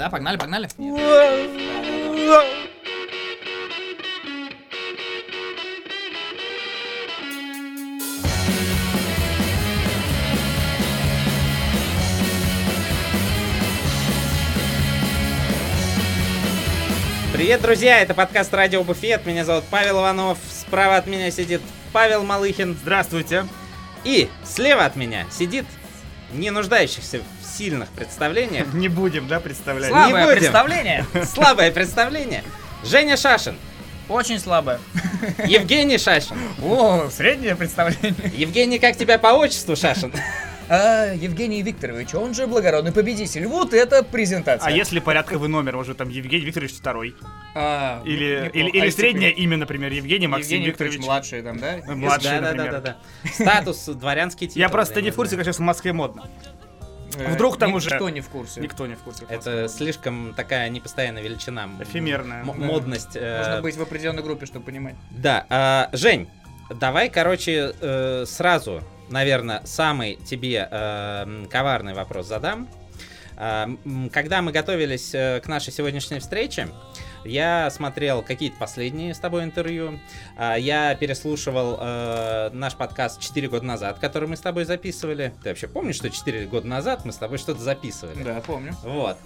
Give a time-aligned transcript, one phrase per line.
[0.00, 0.66] Да, погнали, погнали.
[17.34, 18.00] Привет, друзья!
[18.00, 19.26] Это подкаст Радио Буфет.
[19.26, 20.38] Меня зовут Павел Иванов.
[20.48, 21.60] Справа от меня сидит
[21.92, 22.74] Павел Малыхин.
[22.80, 23.44] Здравствуйте.
[24.04, 25.66] И слева от меня сидит
[26.32, 28.66] не нуждающихся в сильных представлениях.
[28.74, 29.90] Не будем, да, представлять?
[29.90, 30.38] Слабое будем.
[30.38, 31.06] представление.
[31.24, 32.44] Слабое представление.
[32.84, 33.56] Женя Шашин.
[34.08, 34.80] Очень слабое.
[35.46, 36.36] Евгений Шашин.
[36.64, 38.32] О, среднее представление.
[38.34, 40.12] Евгений, как тебя по отчеству, Шашин?
[40.72, 43.46] А, Евгений Викторович, он же благородный победитель.
[43.48, 44.68] Вот это презентация.
[44.68, 47.16] А если порядковый номер, может там Евгений Викторович второй?
[47.56, 51.06] А, Или, или, А или если среднее имя, например, Евгений Максим Евгений Викторович Викторович.
[51.08, 51.78] младший там, да?
[51.78, 52.72] Э, Младший, да, да, да, например.
[52.82, 53.30] да, да.
[53.32, 54.60] Статус, дворянский титул.
[54.60, 56.30] Я просто не в курсе, как сейчас в Москве модно.
[57.18, 58.60] Э, Вдруг там уже- Никто не в курсе.
[58.60, 59.24] Никто не в курсе.
[59.28, 61.68] Это слишком такая непостоянная величина.
[61.80, 62.44] Эфемерная.
[62.44, 63.16] Модность.
[63.16, 64.94] э, Нужно быть в определенной группе, чтобы понимать.
[65.10, 66.28] Да, а, Жень,
[66.72, 72.68] давай, короче, э, сразу, наверное, самый тебе э, коварный вопрос задам.
[73.36, 76.68] М, Когда мы готовились э, к нашей сегодняшней встрече,
[77.24, 79.98] я смотрел какие-то последние с тобой интервью.
[80.38, 85.32] А, Я переслушивал э, наш подкаст 4 года назад, который мы с тобой записывали.
[85.42, 88.22] Ты вообще помнишь, что 4 года назад мы с тобой что-то записывали?
[88.22, 88.74] Да, помню.
[88.82, 89.16] Вот.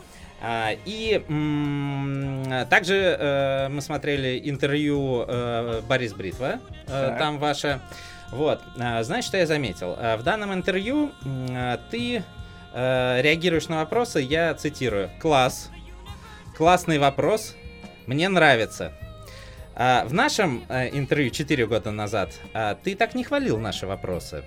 [0.84, 7.80] И м, также э, мы смотрели интервью э, Борис Бритва, э, там ваше.
[8.34, 9.94] Вот, А, знаешь, что я заметил?
[9.96, 12.24] А, В данном интервью а, ты
[12.72, 15.08] э, реагируешь на вопросы, я цитирую.
[15.20, 15.70] Класс,
[16.56, 17.54] классный вопрос,
[18.06, 18.92] мне нравится.
[19.76, 22.32] В нашем э, интервью 4 года назад
[22.82, 24.42] ты так не хвалил наши вопросы.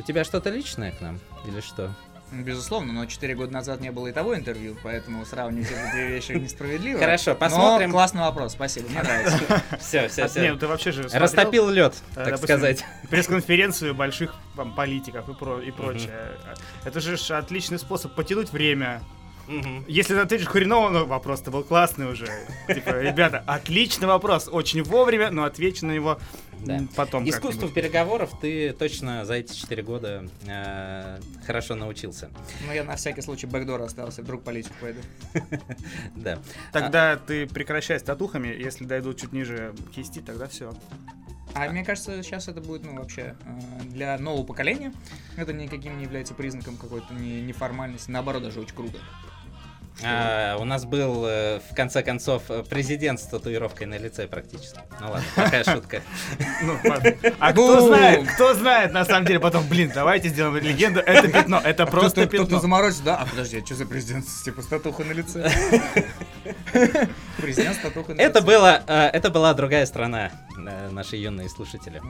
[0.00, 1.94] У тебя что-то личное к нам или что?
[2.32, 6.32] Безусловно, но 4 года назад не было и того интервью, поэтому сравнивать эти две вещи
[6.32, 6.98] несправедливо.
[6.98, 7.90] Хорошо, Но посмотрим.
[7.92, 9.62] классный вопрос, спасибо, мне нравится.
[9.78, 10.40] Все, все, все.
[10.40, 12.84] Нет, ты вообще же смотрел, Растопил лед, э, так допустим, сказать.
[13.10, 16.12] пресс-конференцию больших там, политиков и, про, и прочее.
[16.84, 19.02] Это же отличный способ потянуть время.
[19.48, 19.84] Мгм.
[19.88, 22.26] Если ты ответишь хреново, ну вопрос-то был классный уже.
[22.68, 26.18] Типа, ребята, отличный вопрос, очень вовремя, но отвечу на него
[26.64, 26.80] Да.
[26.94, 27.74] потом Искусству как-нибудь.
[27.74, 32.30] переговоров ты точно за эти 4 года э, хорошо научился.
[32.66, 35.00] Но я на всякий случай бэкдор остался, вдруг политику пойду.
[36.16, 36.38] Да.
[36.72, 40.72] Тогда ты прекращай с татухами, если дойдут чуть ниже кисти, тогда все.
[41.54, 44.92] А мне кажется, сейчас это будет, ну, вообще, э, для нового поколения
[45.36, 48.98] это никаким не является признаком какой-то не- неформальности, наоборот, даже очень круто.
[50.04, 54.80] А, у нас был, э, в конце концов, э, президент с татуировкой на лице практически.
[55.00, 56.02] Ну ладно, такая шутка.
[56.62, 56.78] Ну.
[57.40, 61.60] А кто знает, кто знает, на самом деле, потом, блин, давайте сделаем легенду, это пятно,
[61.62, 62.60] это просто Кто-то пятно.
[62.60, 63.16] заморозится, да?
[63.16, 65.50] А подожди, а что за президент с типа с татухой на лице?
[67.36, 68.30] Президент с татухой на лице.
[68.30, 70.30] Это было, э, это была другая страна,
[70.90, 72.00] наши юные слушатели.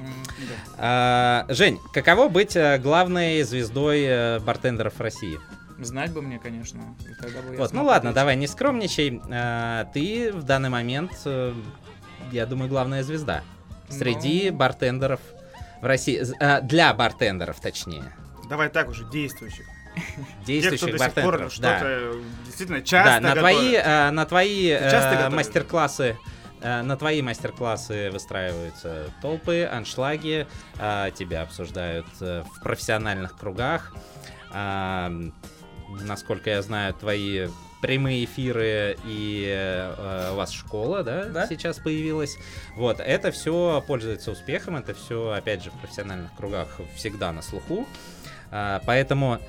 [0.77, 5.39] А, Жень, каково быть главной звездой бартендеров России?
[5.85, 6.81] Знать бы мне, конечно.
[7.09, 8.15] и тогда бы я Вот, ну ладно, ответить.
[8.15, 9.21] давай, не скромничай.
[9.31, 11.53] А, Ты в данный момент, э,
[12.31, 13.43] я думаю, главная звезда
[13.89, 14.57] среди Ну.
[14.57, 15.21] бартендеров
[15.81, 16.23] в России.
[16.41, 18.15] А, Для бартендеров, точнее.
[18.49, 19.67] Давай так уже, действующих.
[20.47, 21.61] Те, Действующих до сих пор бартендеров.
[21.61, 21.79] Да.
[21.79, 22.17] что-то
[22.47, 25.33] действительно Да, часто на твои, э, на твои э, готовишь?
[25.37, 26.17] мастер-классы
[26.63, 30.47] э, на твои мастер-классы выстраиваются толпы, аншлаги,
[30.79, 33.93] э, тебя обсуждают э, в профессиональных кругах.
[36.01, 37.49] Насколько я знаю, твои
[37.83, 41.47] прямые эфиры и э, у вас школа, да, Да.
[41.49, 42.37] сейчас появилась.
[42.77, 47.87] Вот, это все пользуется успехом, это все, опять же, в профессиональных кругах всегда на слуху.
[48.51, 49.41] А, Поэтому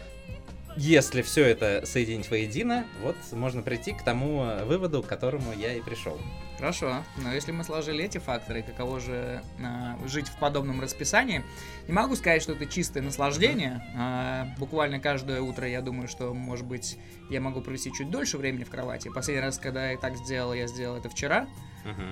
[0.76, 5.74] если все это соединить воедино, вот можно прийти к тому э, выводу, к которому я
[5.74, 6.20] и пришел.
[6.64, 11.44] Хорошо, но если мы сложили эти факторы, каково же а, жить в подобном расписании,
[11.90, 13.86] не могу сказать, что это чистое наслаждение.
[13.98, 16.98] А, буквально каждое утро я думаю, что, может быть,
[17.30, 19.12] я могу провести чуть дольше времени в кровати.
[19.14, 21.48] Последний раз, когда я так сделал, я сделал это вчера.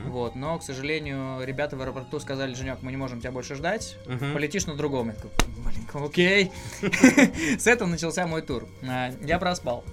[0.08, 3.96] Вот, но, к сожалению, ребята в аэропорту сказали, Женек, мы не можем тебя больше ждать.
[4.06, 4.34] Мгм.
[4.34, 5.08] Полетишь на другом.
[5.08, 5.32] Я такой,
[5.64, 6.52] блин, окей.
[7.58, 8.68] С этого начался мой тур.
[8.84, 9.86] А, Я проспал.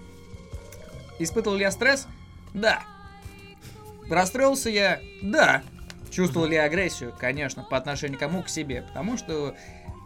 [1.20, 2.08] Испытывал ли я стресс?
[2.54, 2.82] Да.
[4.10, 5.00] Расстроился я?
[5.22, 5.62] Да.
[6.10, 7.14] Чувствовал ли я агрессию?
[7.19, 8.43] Конечно, по отношению к кому?
[8.43, 8.82] К себе.
[8.82, 9.55] Потому что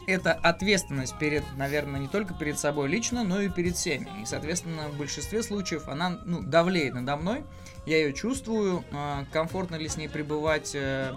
[0.08, 4.08] это ответственность перед, наверное, не только перед собой лично, но и перед всеми.
[4.20, 7.44] И, соответственно, в большинстве случаев она ну, давлеет надо мной.
[7.86, 8.84] Я ее чувствую.
[8.92, 10.72] А, Комфортно ли с ней пребывать?
[10.74, 11.14] э,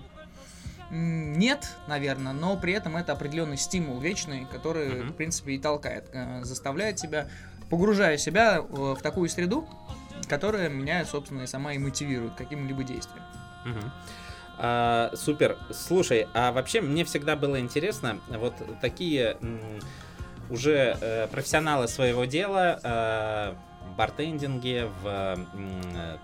[0.92, 5.10] Нет, наверное, но при этом это определенный стимул вечный, который, Мгм.
[5.10, 7.28] в принципе, и толкает, э, заставляет себя,
[7.72, 9.68] погружая себя э, в такую среду,
[10.28, 13.24] которая меня, собственно, и сама и мотивирует каким-либо действиям.
[13.66, 13.92] Мгм.
[14.58, 15.58] А, супер.
[15.72, 19.38] Слушай, а вообще мне всегда было интересно, вот такие
[20.50, 23.54] уже э, профессионалы своего дела э,
[23.88, 26.18] в бартендинге, в, э,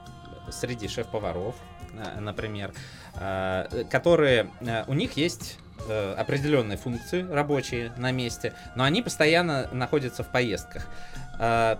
[0.51, 1.55] среди шеф-поваров,
[1.93, 2.71] э, например,
[3.15, 5.57] э, которые э, у них есть
[5.87, 10.87] э, определенные функции рабочие на месте, но они постоянно находятся в поездках.
[11.39, 11.79] А,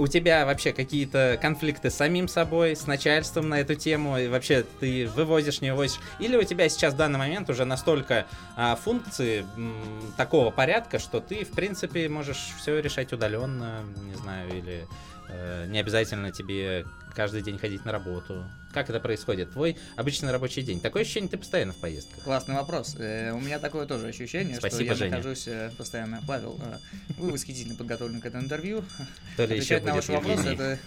[0.00, 4.64] у тебя вообще какие-то конфликты с самим собой, с начальством на эту тему, и вообще
[4.80, 5.98] ты вывозишь, не вывозишь?
[6.18, 8.26] Или у тебя сейчас в данный момент уже настолько
[8.56, 9.74] а, функции м,
[10.16, 14.88] такого порядка, что ты, в принципе, можешь все решать удаленно, не знаю, или
[15.28, 18.44] э, не обязательно тебе каждый день ходить на работу?
[18.72, 19.52] Как это происходит?
[19.52, 20.80] Твой обычный рабочий день.
[20.80, 22.22] Такое ощущение, ты постоянно в поездках.
[22.22, 22.94] Классный вопрос.
[22.98, 25.10] Э, у меня такое тоже ощущение, что Спасибо, я Женя.
[25.10, 26.22] нахожусь э, постоянно.
[26.26, 26.78] Павел, э,
[27.18, 28.84] вы восхитительно подготовлены к этому интервью.
[29.36, 30.78] То ли еще на ваши вопросы это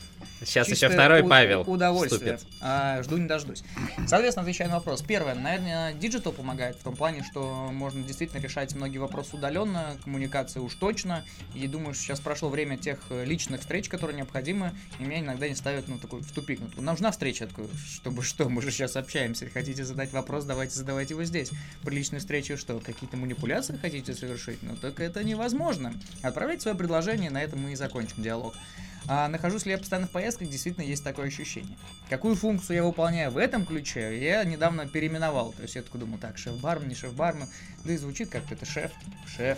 [0.46, 2.40] Сейчас еще второй уд- Павел Удовольствие.
[2.62, 3.64] А, жду не дождусь.
[4.08, 5.02] Соответственно, отвечая на вопрос.
[5.02, 10.62] Первое, наверное, диджитал помогает в том плане, что можно действительно решать многие вопросы удаленно, коммуникация
[10.62, 11.26] уж точно.
[11.54, 15.56] И думаю, что сейчас прошло время тех личных встреч, которые необходимы, и меня иногда не
[15.56, 16.62] ставят ну, такой, в тупик.
[16.76, 19.50] Ну, нужна встреча, я такой, чтобы что, мы же сейчас общаемся.
[19.50, 21.52] Хотите задать вопрос, давайте задавайте его здесь.
[21.84, 24.62] При личной встрече что, какие-то манипуляции хотите совершить?
[24.64, 25.94] Ну, так это невозможно.
[26.22, 28.54] Отправляйте свое предложение, на этом мы и закончим диалог.
[29.08, 31.78] А нахожусь ли я постоянно в поездках, действительно есть такое ощущение.
[32.10, 35.52] Какую функцию я выполняю в этом ключе, я недавно переименовал.
[35.54, 37.48] То есть я такой думал, так, шеф-бармен, не шеф-бармен.
[37.84, 38.92] Да и звучит как-то это шеф,
[39.28, 39.58] шеф.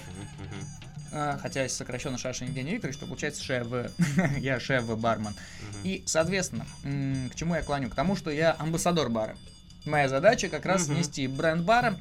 [1.12, 3.68] А, хотя если сокращенно Шаша Евгений Викторович, то получается шеф.
[4.38, 5.31] я шеф-бармен.
[5.31, 5.80] Мгм.
[5.84, 6.66] И, соответственно,
[7.31, 7.90] к чему я клоню?
[7.90, 9.38] К тому, что я амбассадор бара.
[9.86, 11.96] Моя задача как раз нести бренд бара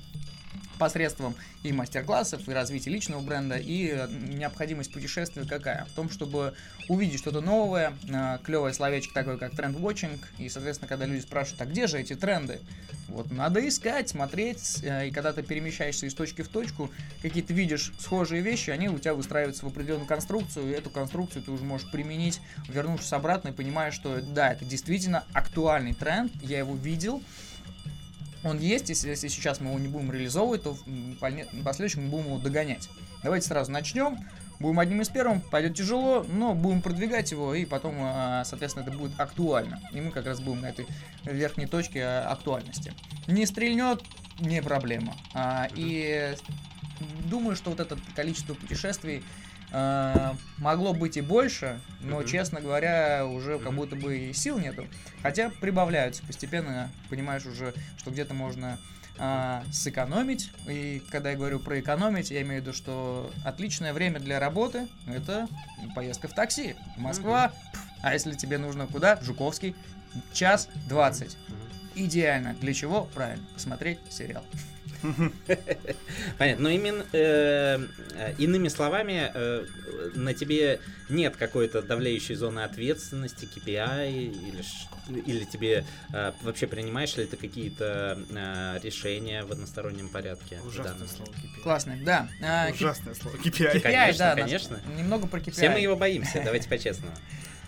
[0.78, 5.84] посредством и мастер-классов, и развития личного бренда, и э, необходимость путешествия какая?
[5.86, 6.54] В том, чтобы
[6.88, 11.66] увидеть что-то новое, э, клевое словечко такое, как тренд-вотчинг, и, соответственно, когда люди спрашивают, а
[11.66, 12.60] где же эти тренды?
[13.08, 16.90] Вот надо искать, смотреть, э, и когда ты перемещаешься из точки в точку,
[17.22, 21.50] какие-то видишь схожие вещи, они у тебя выстраиваются в определенную конструкцию, и эту конструкцию ты
[21.50, 26.74] уже можешь применить, вернувшись обратно и понимая, что да, это действительно актуальный тренд, я его
[26.74, 27.22] видел,
[28.44, 32.26] он есть, если, если сейчас мы его не будем реализовывать, то в последующем мы будем
[32.26, 32.88] его догонять.
[33.22, 34.18] Давайте сразу начнем.
[34.60, 38.96] Будем одним из первых, пойдет тяжело, но будем продвигать его, и потом, а, соответственно, это
[38.96, 39.80] будет актуально.
[39.92, 40.86] И мы как раз будем на этой
[41.24, 42.92] верхней точке а, актуальности.
[43.26, 44.00] Не стрельнет,
[44.38, 45.16] не проблема.
[45.34, 46.36] А, И
[47.28, 49.24] думаю, что вот это количество путешествий
[50.58, 54.86] могло быть и больше, но, честно говоря, уже как будто бы и сил нету.
[55.22, 58.78] Хотя прибавляются постепенно, понимаешь уже, что где-то можно
[59.18, 60.50] а, сэкономить.
[60.68, 64.88] И когда я говорю про экономить, я имею в виду, что отличное время для работы
[65.06, 65.48] это
[65.94, 66.74] поездка в такси.
[66.96, 67.52] Москва.
[68.02, 69.18] А если тебе нужно куда?
[69.22, 69.74] Жуковский.
[70.32, 71.36] Час двадцать.
[71.94, 72.54] Идеально.
[72.54, 73.04] Для чего?
[73.14, 73.46] Правильно.
[73.54, 74.44] Посмотреть сериал.
[76.38, 76.62] Понятно.
[76.64, 77.78] Но именно э,
[78.14, 79.64] э, иными словами, э,
[80.14, 84.88] на тебе нет какой-то давляющей зоны ответственности, KPI, или, ш-
[85.26, 90.58] или тебе э, вообще принимаешь ли ты какие-то э, решения в одностороннем порядке?
[90.66, 91.62] Ужасное слово KPI.
[91.62, 91.98] Классно.
[92.04, 92.28] Да.
[92.42, 93.74] а, Ужасное слово KPI.
[93.74, 94.80] KPI, Конечно, да, конечно.
[94.96, 95.52] Немного про KPI.
[95.52, 97.14] Все мы его боимся, давайте по-честному.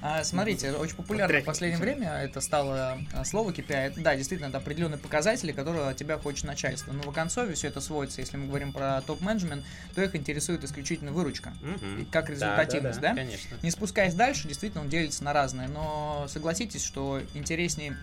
[0.02, 3.74] А, смотрите, очень популярно в последнее время это стало а, слово KPI.
[3.74, 6.92] Это, да, действительно, это определенные показатели, которые от тебя хочет начальство.
[6.92, 11.12] Но в концове все это сводится, если мы говорим про топ-менеджмент, то их интересует исключительно
[11.12, 11.54] выручка.
[11.60, 12.02] Мгм.
[12.02, 13.14] И как результативность, да?
[13.14, 13.56] Конечно.
[13.62, 15.68] Не спускаясь дальше, действительно, он делится на разные.
[15.68, 17.96] Но согласитесь, что интереснее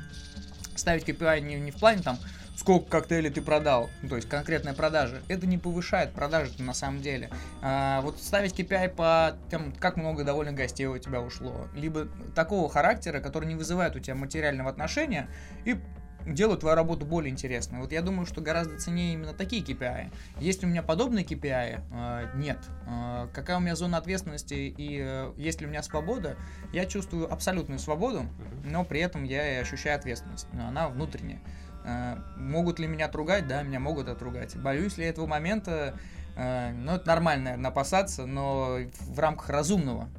[0.75, 2.17] ставить KPI не, не в плане там,
[2.55, 5.21] сколько коктейлей ты продал, ну, то есть конкретная продажа.
[5.27, 7.29] Это не повышает продажи на самом деле.
[7.61, 12.69] А, вот ставить KPI по тем, как много довольно гостей у тебя ушло, либо такого
[12.69, 15.27] характера, который не вызывает у тебя материального отношения
[15.65, 15.77] и
[16.25, 17.79] делают твою работу более интересной.
[17.79, 20.11] Вот я думаю, что гораздо ценнее именно такие KPI.
[20.39, 21.81] Есть у меня подобные KPI?
[21.91, 22.59] А, нет.
[22.87, 26.37] А, какая у меня зона ответственности и э, есть ли у меня свобода?
[26.71, 28.25] Я чувствую абсолютную свободу,
[28.63, 30.47] но при этом я и ощущаю ответственность.
[30.53, 31.39] Но она внутренняя.
[31.85, 33.47] Э, Могут ли меня отругать?
[33.47, 34.55] Да, меня могут отругать.
[34.55, 35.97] Боюсь ли этого момента?
[36.35, 40.09] Э, Ну, это нормально, наверное, опасаться, но в рамках разумного.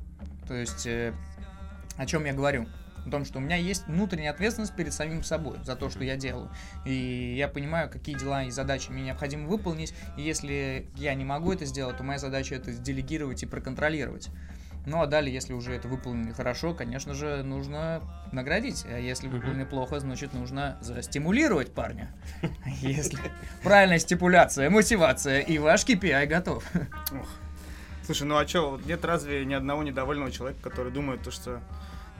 [0.46, 1.12] То есть, э,
[1.96, 2.66] о чем я говорю?
[3.06, 6.16] О том, что у меня есть внутренняя ответственность перед самим собой за то, что я
[6.16, 6.50] делаю.
[6.86, 9.94] И я понимаю, какие дела и задачи мне необходимо выполнить.
[10.16, 14.30] И если я не могу это сделать, то моя задача это делегировать и проконтролировать.
[14.86, 18.84] Ну а далее, если уже это выполнено хорошо, конечно же, нужно наградить.
[18.86, 22.14] А если выполнено плохо, значит, нужно застимулировать парня.
[22.80, 23.18] Если
[23.62, 26.64] правильная стипуляция, мотивация, и ваш KPI готов.
[28.04, 31.60] Слушай, ну а чё, нет разве ни одного недовольного человека, который думает, то, что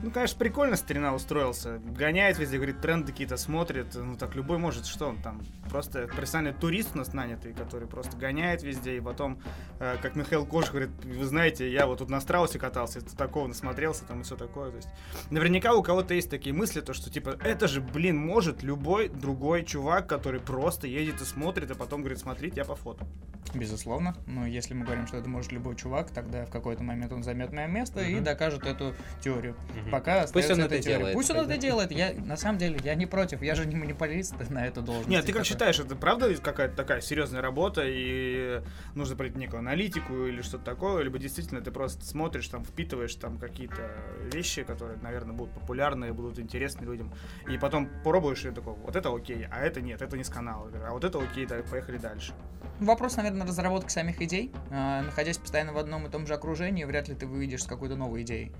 [0.03, 1.79] Ну, конечно, прикольно старина устроился.
[1.79, 3.87] Гоняет везде, говорит, тренды какие-то смотрит.
[3.95, 5.41] Ну, так любой может, что он там?
[5.69, 8.97] Просто профессиональный турист у нас нанятый, который просто гоняет везде.
[8.97, 9.39] И потом,
[9.79, 14.03] э, как Михаил Кош говорит, вы знаете, я вот тут на страусе катался, такого насмотрелся
[14.05, 14.69] там и все такое.
[14.71, 14.89] То есть,
[15.31, 19.63] наверняка у кого-то есть такие мысли, то, что, типа, это же, блин, может любой другой
[19.63, 23.07] чувак, который просто едет и смотрит, а потом говорит, смотрите, я по фото.
[23.53, 24.15] Безусловно.
[24.25, 27.53] Но если мы говорим, что это может любой чувак, тогда в какой-то момент он займет
[27.53, 28.23] мое место и Мгм.
[28.23, 29.55] докажет эту теорию.
[29.75, 29.91] Мгм.
[29.95, 31.89] Пока Пусть он это делает Пусть он это делает.
[31.89, 33.41] Я, на самом деле, я не против.
[33.41, 35.07] Я же не монополист на эту должность.
[35.07, 38.61] Нет, ты как считаешь, это правда какая-то такая серьезная работа, и
[38.93, 43.37] нужно пройти некую аналитику или что-то такое, либо действительно ты просто смотришь, там, впитываешь там
[43.37, 43.89] какие-то
[44.33, 47.13] вещи, которые, наверное, будут популярны, будут интересны людям,
[47.49, 50.69] и потом пробуешь и такой, вот это окей, а это нет, это не с канала,
[50.85, 52.33] а вот это окей, да, поехали дальше.
[52.79, 54.51] Вопрос, наверное, разработки самих идей.
[54.69, 57.95] А, находясь постоянно в одном и том же окружении, вряд ли ты выйдешь с какой-то
[57.95, 58.51] новой идеей.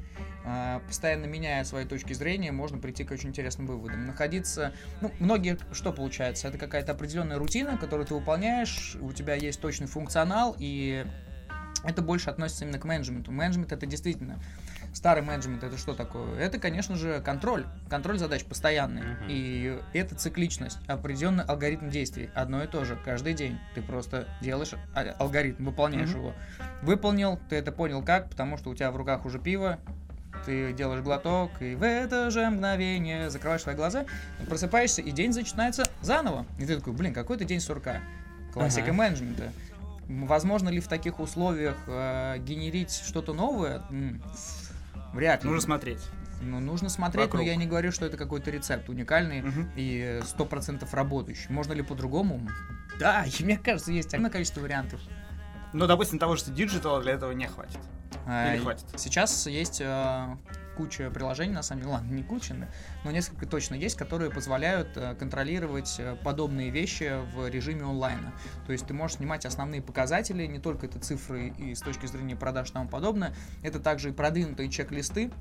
[0.48, 4.06] А, постоянно меняя свои точки зрения, можно прийти к очень интересным выводам.
[4.06, 4.74] Находиться...
[5.02, 5.58] Ну, многие...
[5.72, 6.48] Что получается?
[6.48, 11.06] Это какая-то определенная рутина, которую ты выполняешь, у тебя есть точный функционал, и
[11.84, 13.32] это больше относится именно к менеджменту.
[13.32, 14.40] Менеджмент это действительно...
[14.94, 16.40] Старый менеджмент это что такое?
[16.40, 17.66] Это, конечно же, контроль.
[17.90, 19.02] Контроль задач постоянный.
[19.02, 19.26] Мгм.
[19.28, 22.30] И это цикличность, определенный алгоритм действий.
[22.34, 23.60] Одно и то же, каждый день.
[23.74, 26.20] Ты просто делаешь а- алгоритм, выполняешь Мгм.
[26.20, 26.34] его.
[26.82, 29.80] Выполнил, ты это понял как, потому что у тебя в руках уже пиво,
[30.46, 34.06] ты делаешь глоток, и в это же мгновение закрываешь свои глаза,
[34.48, 36.46] просыпаешься, и день начинается заново.
[36.60, 38.00] И ты такой, блин, какой-то день сурка.
[38.54, 38.94] Классика Ага.
[38.94, 39.52] менеджмента.
[40.08, 43.82] Возможно ли в таких условиях э, генерить что-то новое?
[43.90, 44.22] М,
[45.14, 45.50] Вряд ли.
[45.50, 46.00] Нужно смотреть.
[46.42, 47.42] Ну, нужно смотреть, Вокруг.
[47.42, 49.72] но я не говорю, что это какой-то рецепт уникальный Мгм.
[49.78, 51.48] и сто процентов работающий.
[51.50, 52.48] Можно ли по-другому?
[53.00, 55.00] Да, и мне кажется, есть огромное количество вариантов.
[55.74, 57.80] Ну, допустим, того, что диджитал для этого не хватит.
[58.28, 58.86] Или хватит?
[58.98, 60.36] Сейчас есть э,
[60.76, 62.56] куча приложений, на самом деле, ладно, не куча,
[63.04, 68.34] но- несколько точно есть, которые позволяют э, контролировать э, подобные вещи в режиме онлайна.
[68.66, 72.36] То есть ты можешь снимать основные показатели, не только это цифры и с точки зрения
[72.36, 75.32] продаж и тому подобное, это также и продвинутые чек-листы,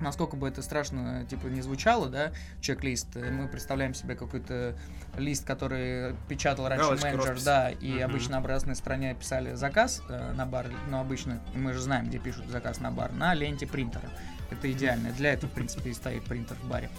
[0.00, 4.74] насколько бы это страшно, типа, не звучало, да, чек-лист, э, мы представляем себе какой-то
[5.16, 7.44] лист, который печатал раньше Галочка, менеджер, роспись.
[7.44, 8.04] да, и Мгм.
[8.04, 12.18] обычно на обратной стороне писали заказ э, на бар, но обычно мы же знаем, где
[12.18, 14.08] пишут заказ на бар, на ленте принтера.
[14.50, 15.10] Это идеально.
[15.12, 16.90] Для этого, в принципе, и стоит принтер в баре.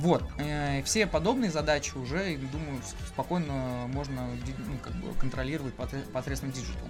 [0.00, 0.24] Вот.
[0.38, 5.74] э, Все подобные задачи уже, думаю, спокойно можно ну, как бы контролировать
[6.12, 6.88] посредством диджитал.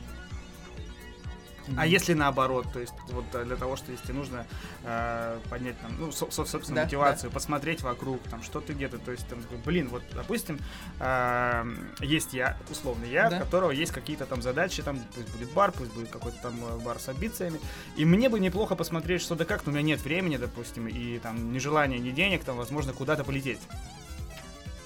[1.77, 4.47] А если наоборот, то есть вот для того, что если нужно
[4.85, 8.99] э, поднять там, ну, со- со- собственно, Да, мотивацию, посмотреть вокруг, там, что ты где-то,
[8.99, 10.59] то есть там, блин, вот, допустим,
[11.01, 11.65] э,
[12.01, 13.37] есть я, условно я, Да.
[13.39, 16.79] у которого есть какие-то там задачи, там, пусть будет бар, пусть будет какой-то там э,
[16.85, 17.61] бар с амбициями,
[17.97, 21.19] и мне бы неплохо посмотреть, что да как, но у меня нет времени, допустим, и
[21.19, 23.61] там ни желания, ни денег, там, возможно, куда-то полететь.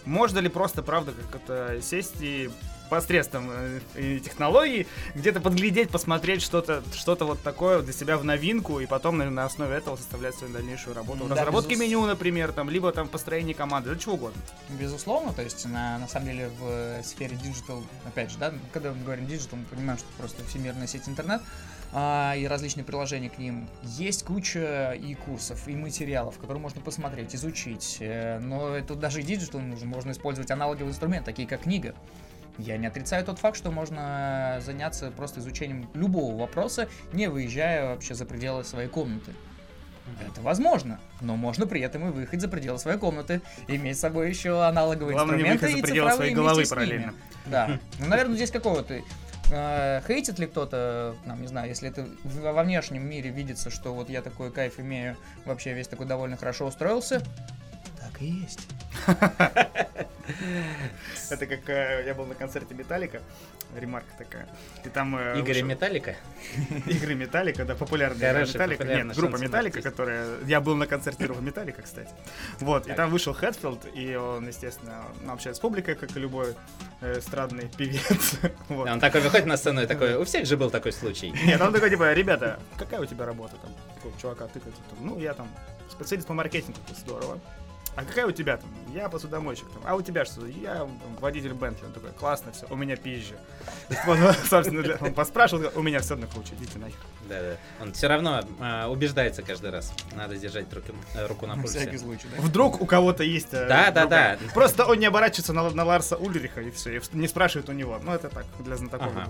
[0.06, 2.50] Можно ли просто, правда, как-то сесть и
[2.90, 3.48] посредством
[3.94, 9.16] э, технологий где-то подглядеть, посмотреть что-то что вот такое для себя в новинку, и потом
[9.16, 11.24] на, на основе этого составлять свою дальнейшую работу.
[11.24, 14.40] Да, разработке безус- меню, например, там, либо там построение команды, да чего угодно.
[14.68, 18.92] Безусловно, то есть на, на самом деле в э, сфере диджитал, опять же, да, когда
[18.92, 21.40] мы говорим диджитал, мы понимаем, что просто всемирная сеть интернет
[21.92, 23.68] а, и различные приложения к ним.
[23.82, 27.98] Есть куча и курсов, и материалов, которые можно посмотреть, изучить.
[28.00, 31.94] э, Но это даже и диджитал нужно, можно использовать аналоговый инструмент, такие как книга.
[32.60, 38.14] Я не отрицаю тот факт, что можно заняться просто изучением любого вопроса, не выезжая вообще
[38.14, 39.32] за пределы своей комнаты.
[40.28, 44.28] Это возможно, но можно при этом и выехать за пределы своей комнаты, иметь с собой
[44.28, 47.14] еще аналоговые Главное, не инструменты выехать за и пределы цифровые своей головы параллельно.
[47.46, 47.78] Да.
[47.98, 49.00] Ну, наверное, здесь какого-то
[49.52, 54.10] э, хейтит ли кто-то, там, не знаю, если это во внешнем мире видится, что вот
[54.10, 57.22] я такой кайф имею, вообще весь такой довольно хорошо устроился.
[58.20, 58.68] Так и есть.
[61.30, 63.20] Это как э, я был на концерте Металлика,
[63.76, 64.48] ремарка такая.
[64.84, 66.16] И там э, вышел- Металлика?
[66.86, 68.84] игры Металлика, да, популярная Хороший, Металлика.
[68.84, 70.38] Нет, группа Металлика, которая...
[70.46, 72.10] Я был на концерте группы Металлика, кстати.
[72.60, 76.54] Вот, и там вышел Хэтфилд, и он, естественно, ну, общается с публикой, как и любой
[77.00, 78.34] э, эстрадный певец.
[78.68, 78.88] Вот.
[78.88, 81.30] Он такой выходит на сцену и такой, у всех же был такой случай.
[81.30, 83.72] Нет, он такой, типа, ребята, какая у тебя работа там?
[84.20, 85.48] Чувака тыкает, там, ну, я там
[85.90, 87.38] специалист по маркетингу, здорово.
[88.00, 88.68] А какая у тебя там?
[88.94, 89.82] Я посудомойщик там.
[89.86, 90.46] А у тебя что?
[90.46, 91.84] Я там, водитель Бентли.
[91.84, 93.36] Он такой, классно все, у меня пизжа.
[94.06, 96.98] Вот, собственно, для- он поспрашивал, у меня все на круче, идите нахер.
[97.28, 97.56] Да-да.
[97.82, 99.92] Он все равно а, убеждается каждый раз.
[100.16, 102.04] Надо держать руку, э, руку на На всякий пульсе.
[102.04, 102.42] случай, да?
[102.42, 104.38] Вдруг у кого-то есть э, Да, да, да.
[104.54, 108.00] Просто он не оборачивается на, на Ларса Ульриха и все, и не спрашивает у него.
[108.02, 109.12] Ну, это так, для знатоков.
[109.14, 109.28] Ага.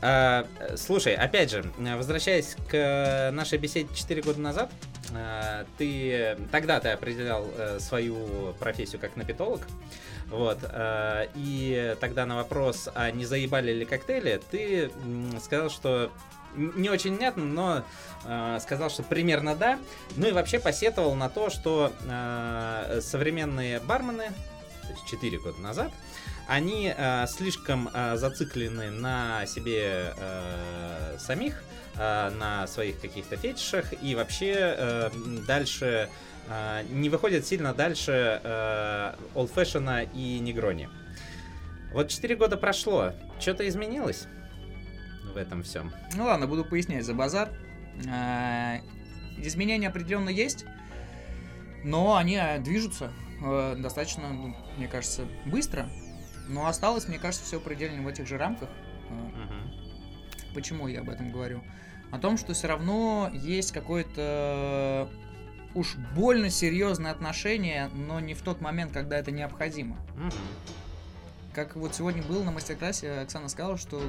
[0.00, 4.70] А, э, слушай, опять же, э, возвращаясь к э, нашей беседе 4 года назад,
[5.14, 9.62] э, ты тогда ты определял э, свою профессию как напитолог.
[10.28, 10.58] Вот.
[10.62, 14.90] э, И тогда на вопрос, а не заебали ли коктейли, ты
[15.42, 16.10] сказал, что
[16.56, 17.84] не очень внятно, но
[18.24, 19.78] э, сказал, что примерно да.
[20.16, 24.28] Ну и вообще посетовал на то, что э, современные бармены,
[24.82, 25.92] то есть 4 года назад,
[26.46, 31.62] они э, слишком э, зациклены на себе э, самих,
[31.96, 35.10] э, на своих каких-то фетишах и вообще э,
[35.46, 36.08] дальше
[36.48, 39.14] э, не выходят сильно дальше э,
[40.14, 40.88] и Негрони.
[41.92, 44.26] Вот 4 года прошло, что-то изменилось
[45.32, 45.92] в этом всем?
[46.14, 47.50] Ну ладно, буду пояснять за базар.
[48.10, 48.78] А,
[49.38, 50.64] Изменения определенно есть,
[51.82, 53.12] но они а, движутся
[53.44, 55.88] э, достаточно, ну, мне кажется, быстро.
[56.48, 58.68] Но осталось, мне кажется, все предельно в этих же рамках.
[59.10, 59.14] Э,
[60.54, 61.62] Почему я об этом говорю?
[62.12, 65.08] О том, что все равно есть какое-то
[65.74, 69.96] уж больно серьезное отношение, но не в тот момент, когда это необходимо.
[70.16, 70.32] Мгм.
[71.52, 74.00] Как вот сегодня был на мастер-классе, Оксана сказала, что,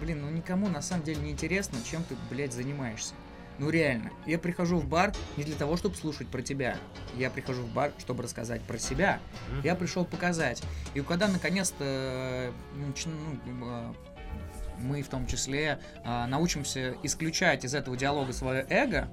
[0.00, 3.14] блин, ну никому на самом деле не интересно, чем ты, блядь, занимаешься.
[3.62, 4.10] Ну реально.
[4.26, 6.76] Я прихожу в бар не для того, чтобы слушать про тебя.
[7.16, 9.20] Я прихожу в бар, чтобы рассказать про себя.
[9.62, 10.60] Я пришел показать.
[10.94, 12.92] И когда наконец-то э, ну,
[13.46, 13.92] э,
[14.80, 19.08] мы в том числе э, научимся исключать из этого диалога свое эго,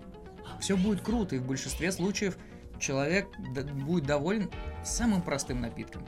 [0.59, 1.35] все будет круто.
[1.35, 2.35] И в большинстве случаев
[2.79, 3.27] человек
[3.85, 4.49] будет доволен
[4.83, 6.03] самым простым напитком.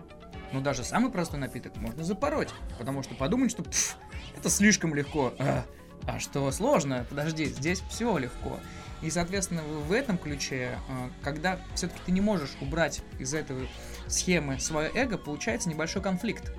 [0.51, 2.49] Но даже самый простой напиток можно запороть.
[2.79, 3.97] Потому что подумать, что «Пф,
[4.35, 5.31] это слишком легко.
[5.37, 5.63] А,
[6.07, 7.05] а что сложно?
[7.09, 8.59] Подожди, здесь все легко.
[9.01, 13.67] И, соответственно, в этом ключе, э, когда все-таки ты не можешь убрать из этой
[14.07, 16.53] схемы свое эго, получается небольшой конфликт.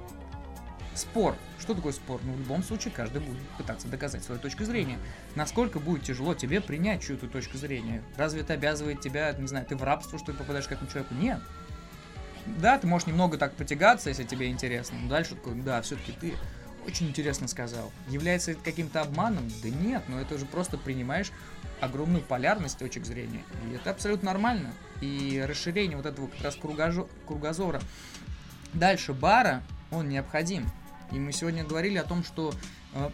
[0.95, 1.37] Спор.
[1.59, 2.21] Что такое спор?
[2.25, 4.99] Ну, в любом случае, каждый будет пытаться доказать свою точку зрения.
[5.37, 8.03] Насколько будет тяжело тебе принять чью-то точку зрения?
[8.17, 11.15] Разве это обязывает тебя, не знаю, ты в рабство, что ли, попадаешь к этому человеку?
[11.15, 11.41] Нет.
[12.45, 16.35] Да, ты можешь немного так потягаться, если тебе интересно, но дальше такой, да, все-таки ты
[16.87, 17.93] очень интересно сказал.
[18.09, 19.51] Является это каким-то обманом?
[19.63, 21.31] Да нет, но это же просто принимаешь
[21.81, 23.43] огромную полярность точек зрения.
[23.69, 24.73] И это абсолютно нормально.
[25.01, 27.81] И расширение вот этого как раз кругожо- кругозора
[28.73, 30.71] дальше бара, он необходим.
[31.11, 32.55] И мы сегодня говорили о том, что
[32.95, 33.11] э,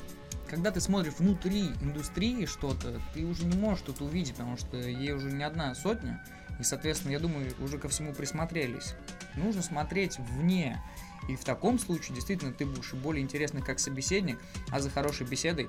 [0.48, 5.12] когда ты смотришь внутри индустрии что-то, ты уже не можешь что-то увидеть, потому что ей
[5.12, 6.24] уже не одна сотня.
[6.60, 8.94] И, соответственно, я думаю, уже ко всему присмотрелись.
[9.34, 10.80] Нужно смотреть вне.
[11.28, 14.38] И в таком случае, действительно, ты будешь более интересный как собеседник,
[14.70, 15.68] а за хорошей беседой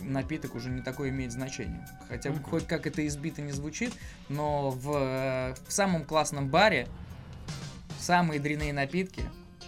[0.00, 1.88] напиток уже не такое имеет значение.
[2.08, 2.42] Хотя Мгм.
[2.42, 3.94] хоть как это избито не звучит,
[4.28, 6.88] но в, э, в самом классном баре
[7.98, 9.22] самые дрянные напитки,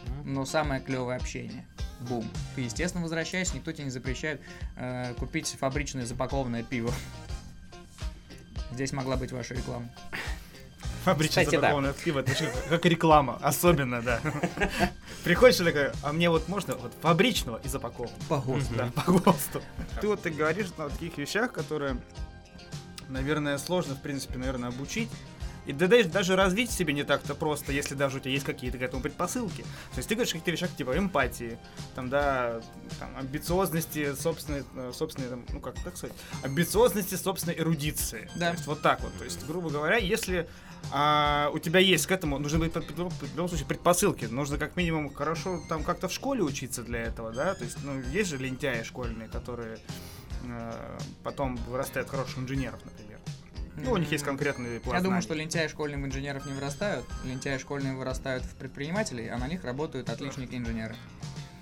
[0.06, 0.34] Мгм.
[0.34, 1.64] но самое клевое общение.
[2.00, 2.28] Бум.
[2.54, 4.40] Ты, естественно, возвращаешься, никто тебе не запрещает
[4.76, 6.92] э, купить фабричное запакованное пиво.
[8.72, 9.88] Здесь могла быть ваша реклама.
[11.04, 11.60] Фабрично Кстати, да.
[11.60, 12.34] запакованное пиво, это
[12.68, 14.20] как реклама, особенно, да.
[15.24, 18.18] Приходишь и такой, а мне вот можно вот фабричного и запакованного.
[18.28, 18.74] По ГОСТу.
[18.74, 19.62] Да, по ГОСТу.
[20.00, 21.98] Ты вот ты говоришь о таких вещах, которые,
[23.08, 25.08] наверное, сложно, в принципе, наверное, обучить.
[25.68, 28.78] И да, даже, даже развить себе не так-то просто, если даже у тебя есть какие-то
[28.78, 29.62] к этому предпосылки.
[29.92, 31.58] То есть ты говоришь о каких-то вещах типа эмпатии,
[31.94, 32.62] там, да,
[32.98, 38.30] там, амбициозности, собственной, э, собственной, там, ну как так сказать, амбициозности собственной эрудиции.
[38.36, 38.46] Да.
[38.46, 39.12] То есть вот так вот.
[39.18, 40.48] То есть, грубо говоря, если
[40.92, 44.24] а, у тебя есть к этому, нужно быть в любом- случае предпосылки.
[44.24, 47.54] Нужно как минимум хорошо там как-то в школе учиться для этого, да.
[47.54, 49.78] То есть, ну, есть же лентяи школьные, которые
[50.44, 53.18] э, потом вырастают хороших инженеров, например.
[53.76, 57.04] Ну, у них есть конкретный план Я думаю, что лентяи школьных инженеров не вырастают.
[57.24, 60.96] Лентяи школьные вырастают в предпринимателей, а на них работают отличники-инженеры.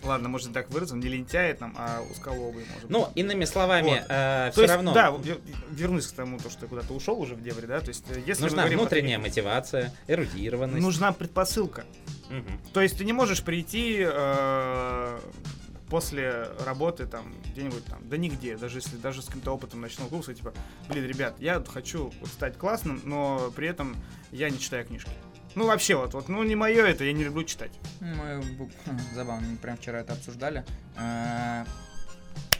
[0.06, 3.16] Ладно, может так выразим, не лентяи там, а узколобые, может Ну, быть.
[3.16, 4.02] иными словами, Вот.
[4.08, 5.12] э, все есть, равно да,
[5.70, 8.20] вернусь к тому, то, что ты куда-то ушел уже в дебри, да, то есть, э,
[8.26, 10.82] если нужна о внутренняя таких- мотивация, эрудированность.
[10.82, 11.84] нужна предпосылка.
[12.30, 12.60] Мгм.
[12.72, 15.18] То есть ты не можешь прийти э,
[15.88, 20.38] после работы там где-нибудь там, да нигде, даже если даже с каким-то опытом ночного сказать,
[20.38, 20.52] типа,
[20.88, 23.96] блин, ребят, я хочу вот стать классным, но при этом
[24.32, 25.10] я не читаю книжки.
[25.56, 27.72] Ну вообще вот, вот, ну не мое это, я не люблю читать.
[28.00, 28.42] Мы
[29.14, 30.64] забавно, мы прям вчера это обсуждали.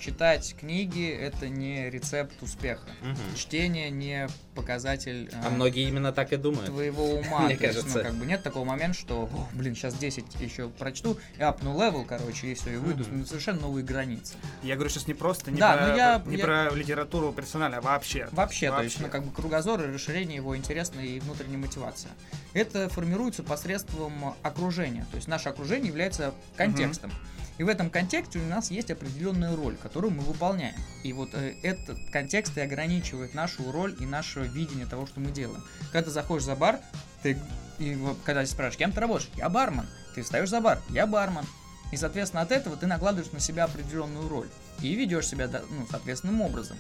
[0.01, 2.89] Читать книги это не рецепт успеха.
[3.03, 3.17] Мгм.
[3.35, 6.67] Чтение не показатель э, А многие именно так и думают.
[6.67, 7.41] твоего ума.
[7.41, 7.99] Мне То есть, кажется.
[7.99, 11.73] ну, как бы нет такого момента, что, «О, блин, сейчас 10 еще прочту, и апну
[11.79, 14.35] level, короче, и все, и выйду на совершенно новые границы.
[14.63, 17.79] Я говорю сейчас не просто не, Да, про, ну я- не я- про литературу персонально,
[17.79, 18.29] а вообще.
[18.33, 19.07] Вообще, то есть, Вообще.
[19.07, 22.09] ну, как бы кругозор и расширение его интересной и внутренней мотивации.
[22.55, 25.07] Это формируется посредством окружения.
[25.11, 27.11] То есть наше окружение является контекстом.
[27.59, 30.75] И в этом контексте у нас есть определенная роль, которую мы выполняем.
[31.03, 35.31] И вот э, этот контекст и ограничивает нашу роль и наше видение того, что мы
[35.31, 35.63] делаем.
[35.93, 36.81] Когда ты заходишь за бар,
[37.23, 37.39] ты,
[37.79, 39.31] и когда ты спрашиваешь, кем ты работаешь?
[39.37, 39.87] Я бармен.
[40.15, 41.45] Ты встаешь за бар, я бармен.
[41.93, 44.49] И, соответственно, от этого ты накладываешь на себя определенную роль.
[44.83, 46.77] И ведешь себя, ну, соответственным образом.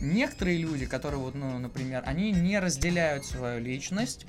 [0.00, 4.26] Некоторые люди, которые, вот, ну, например, они не разделяют свою личность,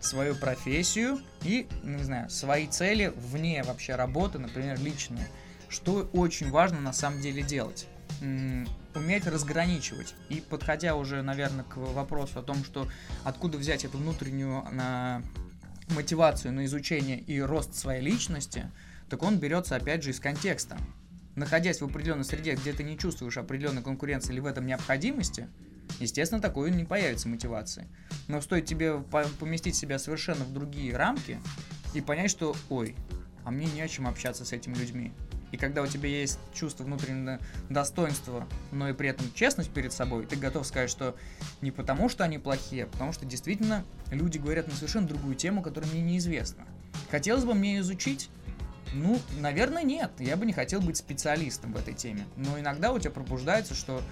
[0.00, 5.26] свою профессию и, ну, не знаю, свои цели вне вообще работы, например, личные.
[5.68, 7.86] Что очень важно на самом деле делать?
[8.94, 10.14] Уметь разграничивать.
[10.28, 12.88] И подходя уже, наверное, к вопросу о том, что
[13.24, 15.22] откуда взять эту внутреннюю на
[15.90, 18.70] мотивацию на изучение и рост своей личности,
[19.08, 20.78] так он берется опять же из контекста.
[21.34, 25.48] Находясь в определенной среде, где ты не чувствуешь определенной конкуренции или в этом необходимости,
[26.00, 27.88] естественно, такой не появится мотивации.
[28.26, 31.38] Но стоит тебе по- поместить себя совершенно в другие рамки
[31.94, 32.94] и понять, что, ой,
[33.44, 35.12] а мне не о чем общаться с этими людьми.
[35.50, 37.38] И когда у тебя есть чувство внутреннего
[37.70, 41.16] достоинства, но и при этом честность перед собой, ты готов сказать, что
[41.62, 45.62] не потому, что они плохие, а потому что действительно люди говорят на совершенно другую тему,
[45.62, 46.64] которая мне неизвестна.
[47.10, 48.28] Хотелось бы мне изучить?
[48.94, 50.12] Ну, наверное, нет.
[50.18, 52.26] Я бы не хотел быть специалистом в этой теме.
[52.36, 54.02] Но иногда у тебя пробуждается, что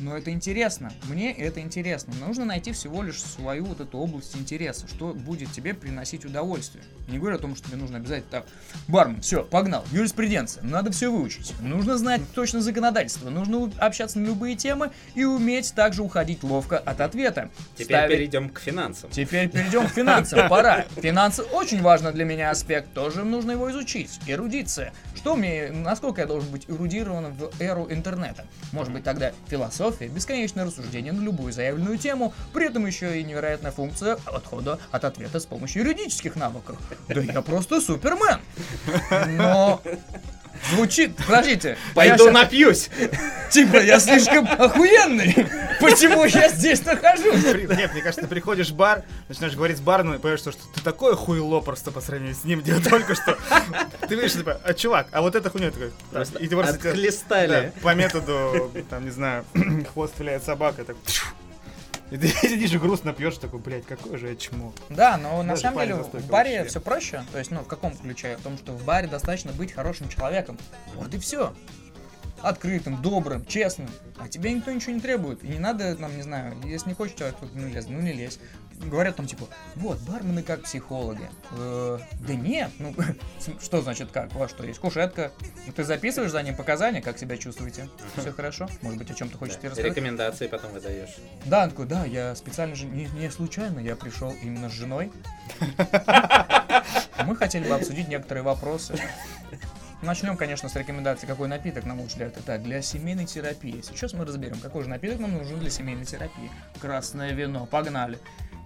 [0.00, 0.92] ну, это интересно.
[1.08, 2.12] Мне это интересно.
[2.26, 6.82] Нужно найти всего лишь свою вот эту область интереса, что будет тебе приносить удовольствие.
[7.08, 8.46] Не говорю о том, что тебе нужно обязательно так,
[8.88, 11.52] бармен, все, погнал, юриспруденция, надо все выучить.
[11.60, 17.00] Нужно знать точно законодательство, нужно общаться на любые темы и уметь также уходить ловко от
[17.00, 17.50] ответа.
[17.74, 19.10] Теперь Ставить- перейдем к финансам.
[19.10, 20.48] Теперь перейдем к финансам.
[20.48, 20.86] Пора.
[20.96, 22.92] Финансы очень важно для меня аспект.
[22.94, 24.18] Тоже нужно его изучить.
[24.26, 24.92] Эрудиция.
[25.14, 28.46] Что мне, насколько я должен быть эрудирован в эру интернета?
[28.72, 29.73] Может быть тогда философия,
[30.08, 35.40] бесконечное рассуждение на любую заявленную тему, при этом еще и невероятная функция отхода от ответа
[35.40, 36.78] с помощью юридических навыков.
[37.08, 38.40] Да я просто супермен.
[39.36, 39.80] Но
[40.70, 41.76] звучит, подождите.
[41.94, 42.88] Пойду напьюсь.
[43.50, 45.46] Типа, я слишком охуенный.
[45.80, 47.44] Почему я здесь нахожусь?
[47.44, 50.62] Нет, мне кажется, ты приходишь в бар, начинаешь говорить с барменом и понимаешь, что, что
[50.74, 53.36] ты такое хуйло просто по сравнению с ним, где только что.
[54.08, 55.92] Ты видишь, типа, а, чувак, а вот это хуйня такой.
[56.40, 57.72] И ты просто отхлестали.
[57.82, 59.44] по методу, там, не знаю,
[59.92, 60.96] хвост виляет собака, так.
[62.10, 64.72] И ты сидишь и грустно пьешь, такой, блядь, какое же я чмо.
[64.88, 66.70] Да, но на самом деле в баре вообще.
[66.70, 67.24] все проще.
[67.32, 68.36] То есть, ну, в каком ключе?
[68.36, 70.58] В том, что в баре достаточно быть хорошим человеком.
[70.94, 71.54] Вот и все.
[72.42, 73.88] Открытым, добрым, честным.
[74.18, 75.42] А тебе никто ничего не требует.
[75.42, 78.38] И не надо, там, не знаю, если не хочешь человек ну, лезть, ну не лезь.
[78.80, 81.28] Говорят там, типа, вот, бармены как психологи.
[81.52, 82.94] Э, да нет, ну,
[83.62, 84.34] что значит как?
[84.34, 85.32] У вас что, есть кушетка?
[85.66, 87.88] Ну, ты записываешь за ним показания, как себя чувствуете?
[88.16, 88.68] Все хорошо?
[88.82, 89.92] Может быть, о чем-то хочете рассказать?
[89.92, 91.16] Рекомендации потом выдаешь.
[91.46, 95.12] Да, он такой, да, я специально же, не, не случайно, я пришел именно с женой.
[97.26, 98.98] Мы хотели бы обсудить некоторые вопросы.
[100.04, 102.28] Начнем, конечно, с рекомендации, какой напиток нам лучше для.
[102.28, 103.80] Так, для семейной терапии.
[103.80, 106.50] Сейчас мы разберем, какой же напиток нам нужен для семейной терапии.
[106.78, 108.18] Красное вино, погнали.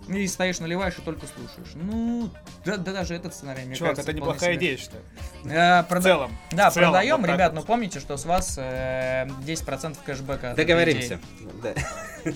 [0.08, 1.74] И стоишь, наливаешь и только слушаешь.
[1.74, 2.30] Ну,
[2.64, 4.66] да, да даже этот сценарий, мне Чувак, кажется, это неплохая себе.
[4.66, 5.02] идея, считаю.
[5.44, 6.38] Э, В прода- целом.
[6.50, 7.60] Да, в целом, продаем, вот ребят, вот.
[7.60, 10.54] но помните, что с вас э, 10% кэшбэка.
[10.56, 11.20] Договоримся.
[11.62, 11.74] Да.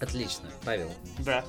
[0.00, 0.90] Отлично, Павел.
[1.18, 1.44] Да.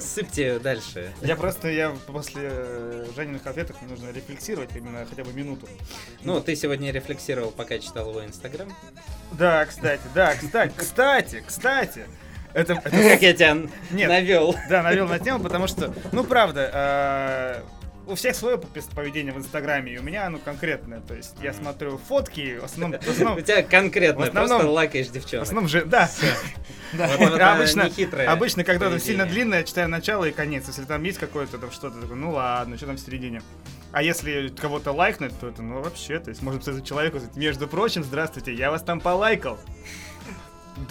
[0.00, 1.12] Сыпьте дальше.
[1.22, 5.68] Я просто, я после э, Жениных ответов мне нужно рефлексировать именно хотя бы минуту.
[6.22, 8.72] Ну, ты сегодня рефлексировал, пока читал его инстаграм.
[9.32, 12.06] Да, кстати, да, кстати, кстати, кстати.
[12.56, 13.56] Это, это- Как я тебя
[13.90, 14.08] Нет.
[14.08, 14.54] навел.
[14.70, 17.62] да, навел на тему, потому что, ну, правда,
[18.06, 21.00] э, у всех свое пов- поведение в Инстаграме, и у меня оно конкретное.
[21.00, 24.70] То есть я смотрю фотки, в основном, в У основном, тебя конкретно, в основном- просто
[24.72, 25.42] лайкаешь в девчонок.
[25.42, 26.08] основном же, да.
[26.92, 27.10] Да.
[27.18, 27.90] Вот А обычно,
[28.28, 29.00] обычно, когда поведение.
[29.06, 30.64] сильно длинное, читаю начало и конец.
[30.68, 33.42] Если там есть какое-то там что-то такое, ну ладно, что там в середине.
[33.90, 37.66] А если кого-то лайкнуть, то это, ну вообще, то есть можно сказать человеку, сказать, между
[37.66, 39.58] прочим, здравствуйте, я вас там полайкал.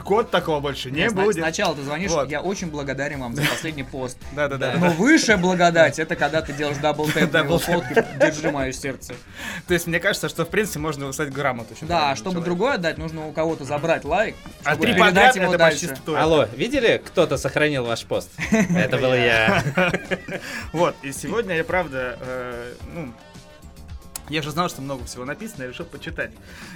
[0.04, 1.36] Год такого больше не Сна- будет.
[1.36, 2.30] Сначала ты звонишь, Вот.
[2.30, 4.18] я очень благодарен вам за последний пост.
[4.36, 4.74] Да-да-да.
[4.78, 9.14] Но высшая благодать, это когда ты делаешь double tap на его фотке, держи мое сердце.
[9.68, 11.76] То есть мне кажется, что в принципе можно выслать грамоту.
[11.82, 15.88] Да, чтобы другое отдать, нужно у кого-то забрать лайк, А три передать подряд это дальше.
[15.88, 16.18] почти стоит.
[16.20, 18.30] Алло, видели, кто-то сохранил ваш пост?
[18.52, 19.64] Это был я.
[20.74, 23.14] Вот, и сегодня я правда, э, ну,
[24.30, 26.32] я же знал, что много всего написано, я решил почитать.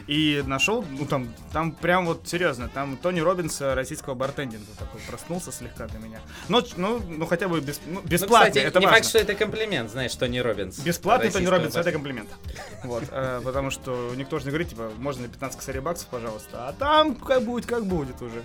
[0.08, 5.52] И нашел, ну там, там прям вот серьезно, там Тони Роббинс российского бартендинга такой проснулся
[5.52, 6.20] слегка для меня.
[6.48, 8.98] Но, ну, ну хотя бы без, ну, Ну, бесплатно, кстати, это не важно.
[8.98, 10.80] факт, что это комплимент, знаешь, Тони Роббинс.
[10.80, 11.92] Бесплатный Тони Роббинс, это бара.
[11.92, 12.30] комплимент.
[12.84, 16.68] Вот, э, потому что никто же не говорит, типа, можно ли 15 косарей баксов, пожалуйста,
[16.68, 18.44] а там как будет, как будет уже.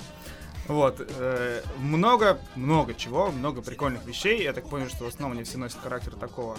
[0.67, 4.43] Вот, э, много, много чего, много прикольных вещей.
[4.43, 6.57] Я так понял, что в основном они все носят характер такого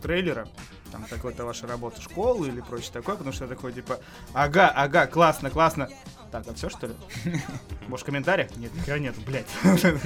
[0.00, 0.46] трейлера.
[0.90, 3.98] Там, такой-то ваша работа школы или прочее такое, потому что я такой, типа,
[4.32, 5.88] ага, ага, классно, классно.
[6.30, 6.94] Так, а все, что ли?
[7.88, 8.54] Может, в комментариях?
[8.56, 9.46] Нет, никогда нет, блядь.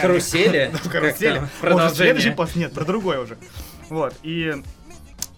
[0.00, 0.70] Карусели?
[0.84, 1.42] В карусели.
[1.60, 2.54] Там, Может, следующий пост?
[2.54, 3.38] Нет, про другое уже.
[3.88, 4.54] Вот, и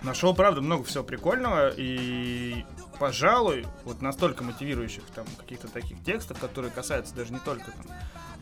[0.03, 2.65] нашел, правда, много всего прикольного, и,
[3.01, 7.87] пожалуй, вот настолько мотивирующих там каких-то таких текстов, которые касаются даже не только там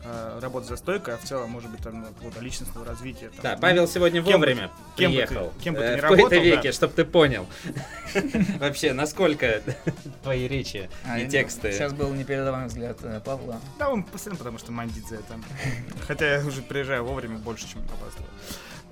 [0.03, 3.29] э, работы за стойкой, а в целом, может быть, там, ну, какого-то личностного развития.
[3.29, 3.39] там.
[3.41, 5.53] Да, Павел сегодня Кем бы- вовремя кем бы ты- приехал.
[5.63, 6.73] кем бы ты э, ни в кои-то работал, веке, да.
[6.73, 7.47] чтобы ты понял.
[8.59, 9.61] Вообще, насколько
[10.23, 11.71] твои речи А, и ну, тексты.
[11.71, 13.59] Сейчас был непередаваемый взгляд э, Павла.
[13.79, 15.43] Да, он постоянно, потому что Мандидзе там.
[16.07, 18.29] Хотя я уже приезжаю вовремя больше, чем опаздываю.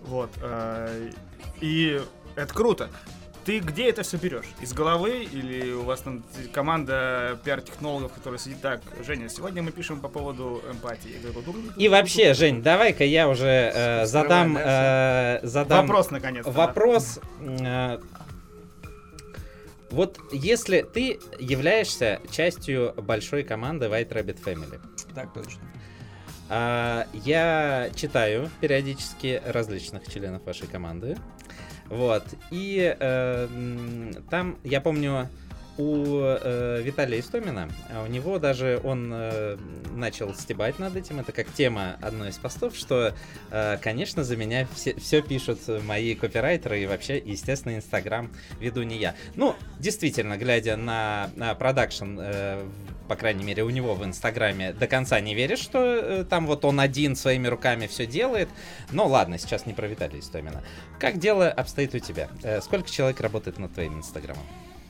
[0.03, 0.31] Вот.
[0.41, 1.11] э,
[1.59, 2.01] И
[2.35, 2.89] это круто.
[3.47, 4.43] Ты где это все берешь?
[4.59, 10.01] Из головы или у вас там команда пиар-технологов, которая сидит так, Женя, сегодня мы пишем
[10.01, 11.15] по поводу эмпатии.
[11.23, 11.43] Такой,
[11.77, 16.51] И вообще, Жень, давай-ка я уже э, задам, э, задам Вопрос, наконец-то.
[16.51, 16.57] да.
[16.67, 17.21] вопрос.
[17.39, 17.99] э,
[19.91, 24.81] Вот если ты являешься частью большой команды White Rabbit Family,
[25.15, 25.61] Так точно.
[26.49, 31.17] а, я читаю периодически различных членов вашей команды.
[31.89, 32.23] Вот.
[32.51, 33.47] И э,
[34.29, 35.29] там, я помню,
[35.77, 39.57] у э, Виталия Истомина, а у него даже он э,
[39.95, 41.19] начал стебать над этим.
[41.19, 43.13] Это как тема одной из постов, что,
[43.51, 49.15] э, конечно, за меня все, пишут мои копирайтеры и вообще, естественно, Инстаграм веду не я.
[49.35, 52.65] Ну, действительно, глядя на, на продакшн, э,
[53.07, 56.65] по крайней мере, у него в Инстаграме, до конца не веришь, что э, там вот
[56.65, 58.49] он один своими руками все делает.
[58.91, 60.63] Но ладно, сейчас не про Виталия Истомина.
[60.99, 62.29] Как дело обстоит у тебя?
[62.43, 64.43] Э, сколько человек работает над твоим Инстаграмом?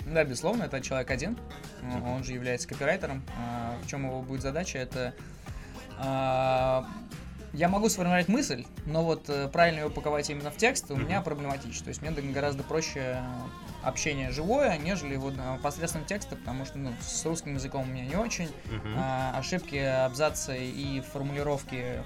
[0.05, 1.37] Да, безусловно, это человек один.
[1.81, 3.23] Э, Он же является копирайтером.
[3.37, 4.77] А, В чем его будет задача?
[4.77, 5.13] Это
[5.99, 6.85] а,
[7.53, 11.21] я могу сформировать мысль, но вот э, правильно ее упаковать именно в текст у меня
[11.21, 11.85] проблематично.
[11.85, 13.17] То есть мне гораздо проще
[13.87, 18.05] общение живое, нежели вот э, посредством текста, потому что ну, с русским языком у меня
[18.05, 18.49] не очень.
[18.65, 18.95] Мгм.
[18.97, 22.01] А, ошибки, абзацы и формулировки э,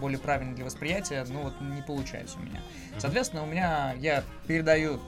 [0.00, 2.60] более правильные для восприятия, ну вот не получается у меня.
[2.98, 5.00] Соответственно, у меня я передаю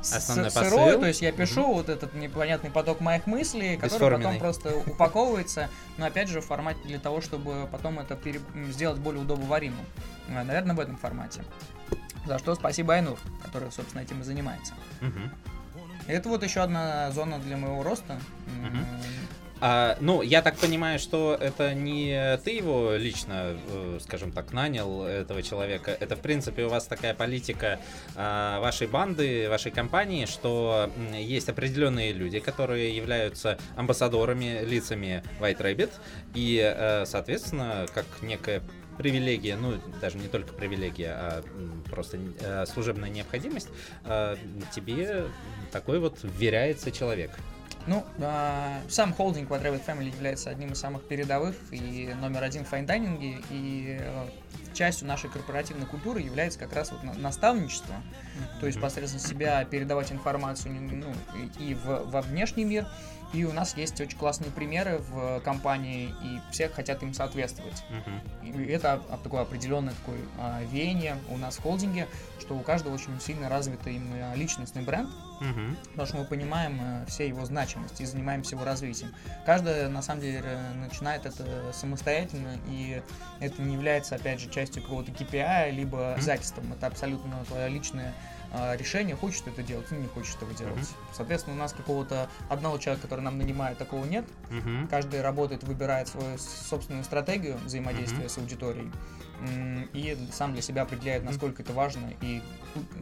[0.00, 1.00] Основной сырое, посыл.
[1.00, 6.06] то есть я пишу вот этот непонятный поток моих мыслей, который потом просто упаковывается, но
[6.06, 9.84] опять же в формате для того, чтобы потом это пере- сделать более удобоваримым.
[10.28, 11.42] Наверное, в этом формате.
[12.26, 14.74] За что спасибо Айнур, который, собственно, этим и занимается.
[16.06, 18.18] И это вот еще одна зона для моего роста.
[18.62, 18.86] Мгм.
[19.60, 25.02] А, ну, я так понимаю, что это не ты его лично, э, скажем так, нанял,
[25.02, 25.90] этого человека.
[25.90, 27.80] Это, в принципе, у вас такая политика
[28.14, 35.90] а, вашей банды, вашей компании, что есть определенные люди, которые являются амбассадорами, лицами White Rabbit,
[36.34, 38.62] и, э, соответственно, как некая
[38.98, 41.44] привилегия, ну, даже не только привилегия, а
[41.90, 43.68] просто э, служебная необходимость,
[44.04, 44.36] э,
[44.74, 45.26] тебе
[45.72, 47.30] такой вот вверяется человек.
[47.86, 52.66] Ну, а, сам холдинг White Rabbit Family является одним из самых передовых и номер один
[52.66, 54.26] в fine dining е, и э,
[54.74, 57.94] частью нашей корпоративной культуры является как раз вот на- наставничество,
[58.60, 61.14] то есть посредством себя передавать информацию ну,
[61.58, 62.86] и, и в, во внешний мир,
[63.32, 67.82] и у нас есть очень классные примеры в компании, и все хотят им соответствовать.
[67.90, 68.22] Мгм.
[68.42, 72.06] И это такое определенное такое а, веяние у нас в холдинге,
[72.40, 75.10] что у каждого очень сильно развитый именно личностный бренд,
[75.40, 75.76] Мгм.
[75.90, 79.14] потому что мы понимаем э, все его значимость и занимаемся его развитием.
[79.44, 83.02] Каждый, на самом деле, э, начинает это самостоятельно, и
[83.40, 86.72] это не является, опять же, частью какого-то KPI, либо обязательством.
[86.72, 90.74] Это абсолютно твое личное э, решение, хочешь ты это делать или не хочешь этого делать.
[90.76, 90.86] Мгм.
[91.12, 94.24] Соответственно, у нас какого-то одного человека, который нам нанимает, такого нет.
[94.50, 94.88] Мгм.
[94.88, 98.90] Каждый работает, выбирает свою собственную стратегию взаимодействия с аудиторией.
[99.92, 102.42] И сам для себя определяет, насколько это важно и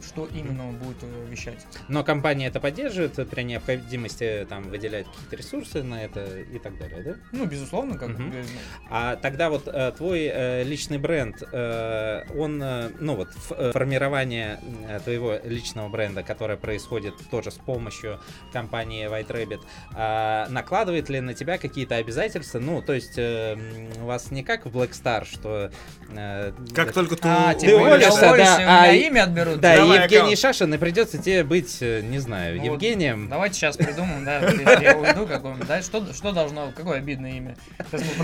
[0.05, 1.65] что именно он будет э, вещать.
[1.87, 7.01] Но компания это поддерживает при необходимости там выделять какие-то ресурсы на это и так далее,
[7.01, 7.15] да?
[7.31, 8.43] Ну, безусловно, как бы,
[8.89, 12.57] А тогда вот э, твой личный бренд, он,
[12.99, 14.99] ну вот формирование э,
[15.43, 18.19] личного бренда, которое происходит тоже с помощью
[18.51, 19.61] компании White Rabbit,
[19.95, 22.59] а, накладывает ли на тебя какие-то обязательства?
[22.59, 23.55] Ну, то есть э,
[24.01, 25.71] у вас не как в Black Star, что
[26.09, 29.59] э, Как только ты А, Ты уволишься, да, а, имя отберут.
[29.59, 30.39] да, Давай Евгений аккаунт.
[30.39, 33.29] Шашин, и придется тебе быть, э, не знаю, Ну вот, Евгением.
[33.29, 34.39] Давайте сейчас придумаем, да,
[34.81, 37.55] я уйду какое-нибудь, да, что, что должно, какое обидное имя?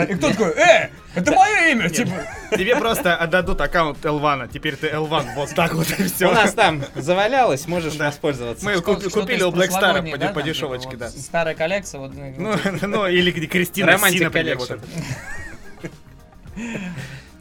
[0.09, 2.11] И кто такой, э, это мое имя, типа.
[2.51, 4.47] Тебе просто отдадут аккаунт Элвана.
[4.47, 5.25] Теперь ты Элван.
[5.35, 6.29] Вот так вот и все.
[6.29, 8.07] У нас там завалялось, можешь Да.
[8.07, 8.65] воспользоваться.
[8.65, 11.09] Мы Что- купи- купили у Black Star по, да, по дешевочке, да.
[11.09, 12.11] Старая коллекция, вот.
[12.15, 14.57] Ну, ну, или где Кристина Романтик Си, например,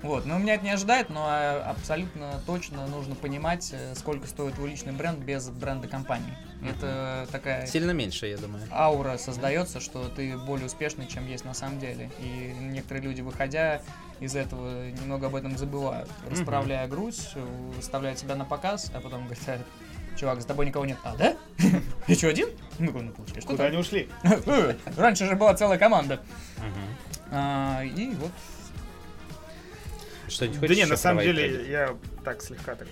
[0.02, 4.54] вот но меня это не ожидает, но э, абсолютно точно нужно понимать, э, сколько стоит
[4.54, 6.34] твой личный бренд без бренда компании.
[6.68, 8.62] Это такая Сильно меньше, я думаю.
[8.70, 12.10] аура создается, что ты более успешный, чем есть на самом деле.
[12.20, 13.80] И некоторые люди, выходя
[14.20, 16.08] из этого, немного об этом забывают.
[16.30, 17.20] Расправляя грудь,
[17.76, 19.60] выставляют себя на показ, а потом говорят,
[20.16, 20.98] чувак, с тобой никого нет.
[21.02, 21.36] А, да?
[22.06, 22.48] Я что, один?
[22.78, 23.12] Ну, ну,
[23.44, 24.08] Куда они ушли?
[24.22, 26.20] Э, Раньше же была целая команда.
[27.30, 28.30] А, И вот
[30.28, 32.88] Что-нибудь Да хочешь не, еще на самом деле, я так слегка так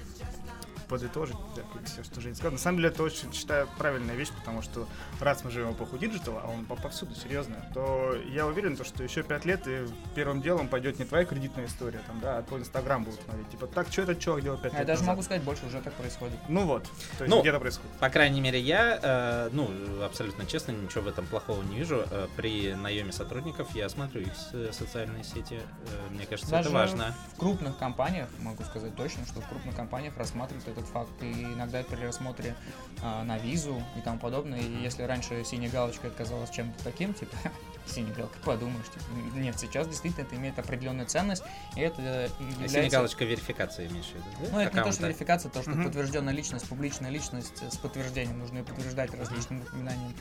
[0.91, 1.37] подытожить,
[1.85, 2.53] все, что Жень сказал.
[2.53, 4.89] На самом деле, это очень, считаю, правильная вещь, потому что
[5.21, 8.85] раз мы живем в эпоху диджитала, а он по- повсюду, серьезно, то я уверен, то,
[8.85, 12.43] что еще пять лет и первым делом пойдет не твоя кредитная история, там, да, а
[12.43, 13.49] твой Инстаграм будут смотреть.
[13.51, 15.13] Типа, так, что этот чувак делал пять я лет даже назад?
[15.15, 16.39] могу сказать, больше уже так происходит.
[16.49, 16.83] Ну вот,
[17.19, 17.91] то есть Ну, где-то происходит.
[17.99, 19.71] По крайней мере, я, э, ну,
[20.05, 22.05] абсолютно честно, ничего в этом плохого не вижу.
[22.11, 24.33] Э, при наеме сотрудников я смотрю их
[24.73, 25.61] социальные сети.
[25.61, 27.15] Э, мне кажется, Даже это важно.
[27.35, 31.11] В крупных компаниях, могу сказать точно, что в крупных компаниях рассматривают этот факт.
[31.23, 32.55] И иногда при рассмотре
[33.03, 34.61] а, на визу и тому подобное.
[34.61, 37.37] И если раньше синяя галочка это казалось чем-то таким, типа,
[37.91, 41.43] синяя галка, подумаешь, типа, нет, сейчас действительно это имеет определенную ценность,
[41.77, 42.69] и это А является...
[42.69, 44.49] Синяя галочка верификации имеешь в виду, да?
[44.53, 45.07] Ну, это не то, что Аккаунта.
[45.07, 45.85] верификация, то, что Мгм.
[45.85, 48.39] подтвержденная личность, публичная личность э, с подтверждением.
[48.39, 50.15] Нужно ее подтверждать различным упоминанием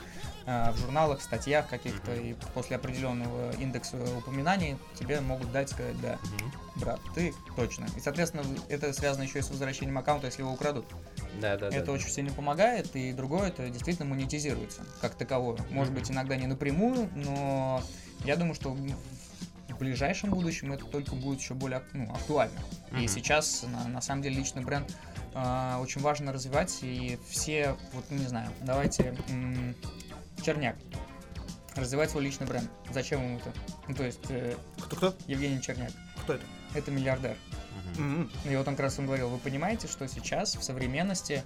[0.46, 6.18] а, в журналах, статьях каких-то, и после определенного индекса упоминаний тебе могут дать сказать, да,
[6.22, 6.52] Мгм.
[6.76, 7.86] брат, ты точно.
[7.96, 10.86] И, соответственно, это связано еще и с возвращением аккаунта, если его украдут.
[11.40, 11.76] Да, да, да.
[11.76, 11.92] это да.
[11.92, 15.58] очень сильно помогает, и другое, это действительно монетизируется как таковое.
[15.70, 17.59] Может быть, иногда не напрямую, но
[18.24, 22.58] я думаю, что в ближайшем будущем это только будет еще более ну, актуально.
[22.92, 23.08] И Мгм.
[23.08, 24.94] сейчас, на, на самом деле, личный бренд
[25.32, 29.74] а, очень важно развивать, и все, вот, ну, не знаю, давайте, м,
[30.44, 30.76] Черняк,
[31.76, 32.68] развивать свой личный бренд.
[32.92, 33.52] Зачем ему это?
[33.88, 35.14] Ну, то есть, э, Кто-кто?
[35.28, 35.92] Евгений Черняк,
[36.22, 36.44] Кто это?
[36.74, 37.36] это миллиардер.
[37.96, 38.30] М-м.
[38.44, 41.42] И вот он как раз он говорил, вы понимаете, что сейчас в современности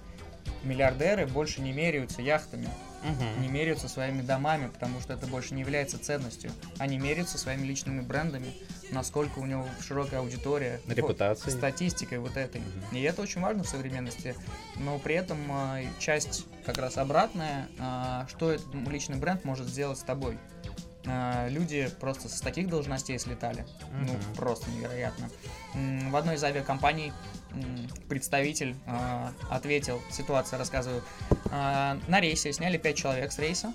[0.63, 2.67] миллиардеры больше не меряются яхтами,
[3.05, 3.41] Мгм.
[3.41, 6.51] не меряются своими домами, потому что это больше не является ценностью.
[6.79, 8.53] Они меряются своими личными брендами,
[8.91, 10.81] насколько у него широкая аудитория.
[10.85, 11.55] вот, Репутацией.
[11.55, 12.61] статистикой вот этой.
[12.61, 12.97] Мгм.
[12.97, 14.35] И это очень важно в современности.
[14.77, 19.99] Но при этом а, часть как раз обратная, а, что этот личный бренд может сделать
[19.99, 20.37] с тобой.
[21.07, 23.65] А, Люди просто с таких должностей слетали.
[23.91, 24.35] Ну, Мгм.
[24.35, 25.29] просто невероятно.
[25.73, 27.11] В одной из авиакомпаний
[28.09, 31.03] представитель а, ответил, ситуация рассказываю,
[31.51, 33.73] а, на рейсе сняли 5 человек с рейса,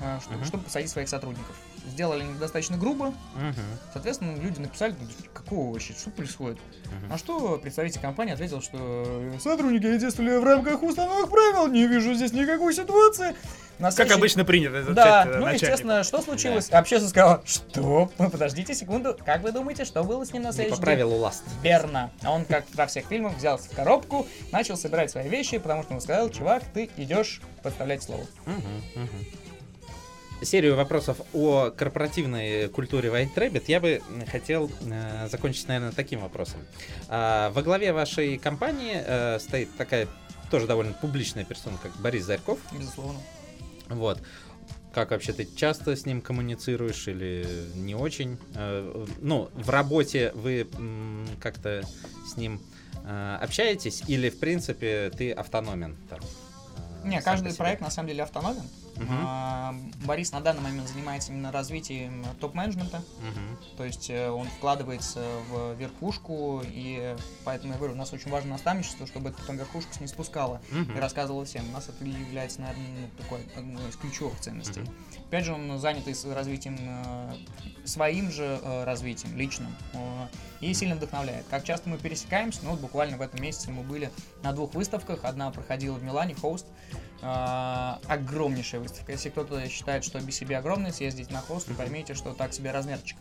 [0.00, 0.44] а, что- Мгм.
[0.44, 1.56] чтобы посадить своих сотрудников.
[1.86, 3.54] Сделали достаточно грубо, Мгм.
[3.92, 6.58] соответственно, люди написали, «Ну, какого вообще, что происходит?
[6.86, 7.12] Мгм.
[7.12, 12.32] А что представитель компании ответил, что сотрудники действовали в рамках установленных правил, не вижу здесь
[12.32, 13.34] никакой ситуации.
[13.82, 15.54] На Как следующий- обычно принято Да, э, ну, начальнику.
[15.54, 16.70] естественно, что случилось?
[16.70, 18.12] Общество сказала, что?
[18.16, 20.84] Ну, Подождите секунду, как вы думаете, что было с ним на Не следующий по день?
[20.84, 21.42] правилу ласт.
[21.64, 22.12] Верно.
[22.22, 25.94] А он, как во всех фильмах, взялся в коробку, начал собирать свои вещи, потому что
[25.94, 28.24] он сказал, чувак, ты идешь подставлять слово.
[28.46, 28.62] Мгм,
[28.94, 29.26] мгм.
[30.44, 36.60] Серию вопросов о корпоративной культуре White Rabbit я бы хотел э, закончить, наверное, таким вопросом.
[37.08, 40.06] А, во главе вашей компании э, стоит такая
[40.52, 42.60] тоже довольно публичная персона, как Борис Зарьков.
[42.72, 43.18] Безусловно.
[43.94, 44.20] Вот.
[44.92, 48.38] Как вообще ты часто с ним коммуницируешь или не очень?
[48.54, 50.68] Э, ну, в работе вы
[51.40, 51.82] как-то
[52.26, 52.60] с ним
[53.04, 55.96] э, общаетесь или, в принципе, ты автономен?
[56.10, 56.20] Там,
[57.04, 58.64] э, Не, каждый проект на самом деле автономен.
[58.96, 59.18] Мгм.
[59.26, 59.74] А,
[60.04, 63.02] Борис на данный момент занимается именно развитием топ-менеджмента.
[63.20, 63.76] Мгм.
[63.76, 68.50] То есть э, он вкладывается в верхушку, и поэтому я говорю, у нас очень важно
[68.50, 69.58] наставничество, чтобы эта потом
[70.00, 70.96] не спускала Мгм.
[70.96, 71.68] и рассказывала всем.
[71.68, 74.80] У нас это является, наверное, ну, такой одной из ключевых ценностей.
[74.80, 74.94] Мгм.
[75.28, 77.34] Опять же, он занят развитием, э,
[77.84, 79.74] своим же э, развитием, личным,
[80.60, 81.44] и сильно вдохновляет.
[81.50, 84.10] Как часто мы пересекаемся, ну вот буквально в этом месяце мы были
[84.42, 85.24] на двух выставках.
[85.24, 86.66] Одна проходила в Милане, Хост,
[87.22, 89.12] э, огромнейшая выставка.
[89.12, 93.16] Если кто-то считает, что BCB огромный, съездите на Хост и поймите, что так себе размерчик.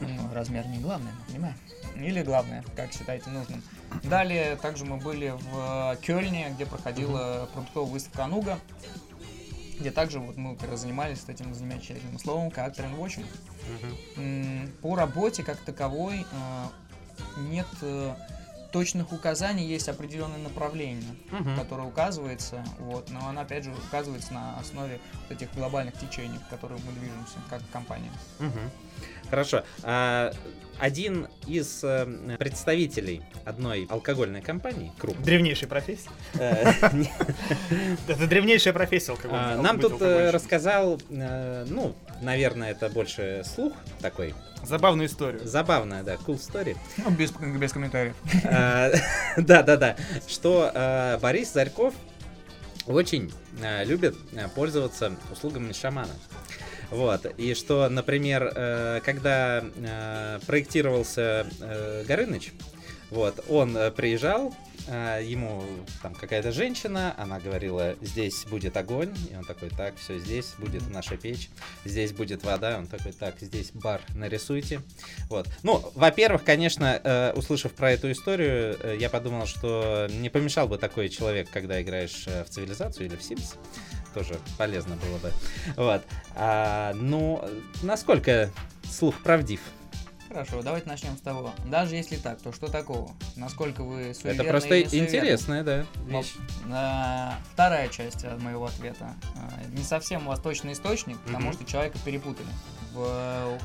[0.00, 1.56] Ну, размер не главное, понимаем.
[1.96, 3.62] Или главное, как считаете нужным.
[4.02, 8.58] Далее также мы были в Кёльне, где проходила продуктовая выставка Ануга,
[9.78, 13.26] где также вот мы как раз занимались этим замечательным словом, как трендвотчинг.
[14.82, 16.64] По работе как таковой э,
[17.50, 18.14] нет э,
[18.72, 21.56] точных указаний, есть определенное направление, Мгм.
[21.56, 26.48] которое указывается, вот, но оно опять же указывается на основе вот этих глобальных течений, в
[26.50, 28.10] которых мы движемся как компания.
[28.38, 28.70] Мгм.
[29.30, 29.62] Хорошо.
[29.82, 30.32] А,
[30.80, 36.08] Один из э, представителей одной алкогольной компании, крупной, Древнейшая профессия.
[36.34, 36.70] э,
[38.08, 39.38] Это древнейшая профессия алкоголь.
[39.40, 44.34] а, нам тут э, рассказал, ну, наверное, это больше слух такой.
[44.64, 45.46] Забавную историю.
[45.46, 46.76] Забавная, да, cool story.
[46.96, 48.16] Ну, без, без комментариев.
[48.44, 48.90] А,
[49.36, 49.96] Да, да, да.
[50.26, 51.94] Что а, Борис Зарьков
[52.86, 56.12] очень а, любит а, пользоваться услугами шамана.
[56.90, 57.26] Вот.
[57.36, 59.62] И что, например, э, когда
[60.46, 62.54] проектировался э, Горыныч,
[63.10, 64.54] вот, он э, приезжал,
[64.86, 65.64] э, ему
[66.02, 70.88] там какая-то женщина, она говорила, здесь будет огонь, и он такой, так, все, здесь будет
[70.90, 71.48] наша печь,
[71.84, 74.82] здесь будет вода, он такой, так, здесь бар нарисуйте.
[75.30, 75.48] Вот.
[75.62, 81.08] Ну, во-первых, конечно, э, услышав про эту историю, я подумал, что не помешал бы такой
[81.08, 83.56] человек, когда играешь в цивилизацию или в Sims.
[84.14, 85.32] Тоже полезно было бы.
[85.76, 86.02] Вот.
[86.34, 87.42] А, ну,
[87.82, 88.50] насколько
[88.84, 89.60] слух правдив?
[90.28, 91.52] Хорошо, давайте начнем с того.
[91.66, 93.12] Даже если так, то что такого?
[93.36, 96.34] Насколько вы суеверны Это просто интересная, да, Но, вещь.
[96.70, 99.14] а, вторая часть от моего ответа.
[99.36, 101.52] А, не совсем у вас точный источник, потому Мгм.
[101.54, 102.48] что человека перепутали.
[102.92, 103.58] В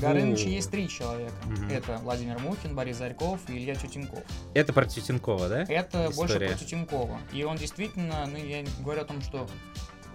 [0.00, 1.34] Горыныче есть три человека.
[1.44, 1.70] Мгм.
[1.70, 4.22] Это Владимир Мухин, Борис Зарьков и Илья Тютенков.
[4.54, 5.62] Это про Тютенкова, да?
[5.62, 6.48] Это больше История.
[6.50, 7.18] про Тютенкова.
[7.32, 9.48] И он действительно, ну, я говорю о том, что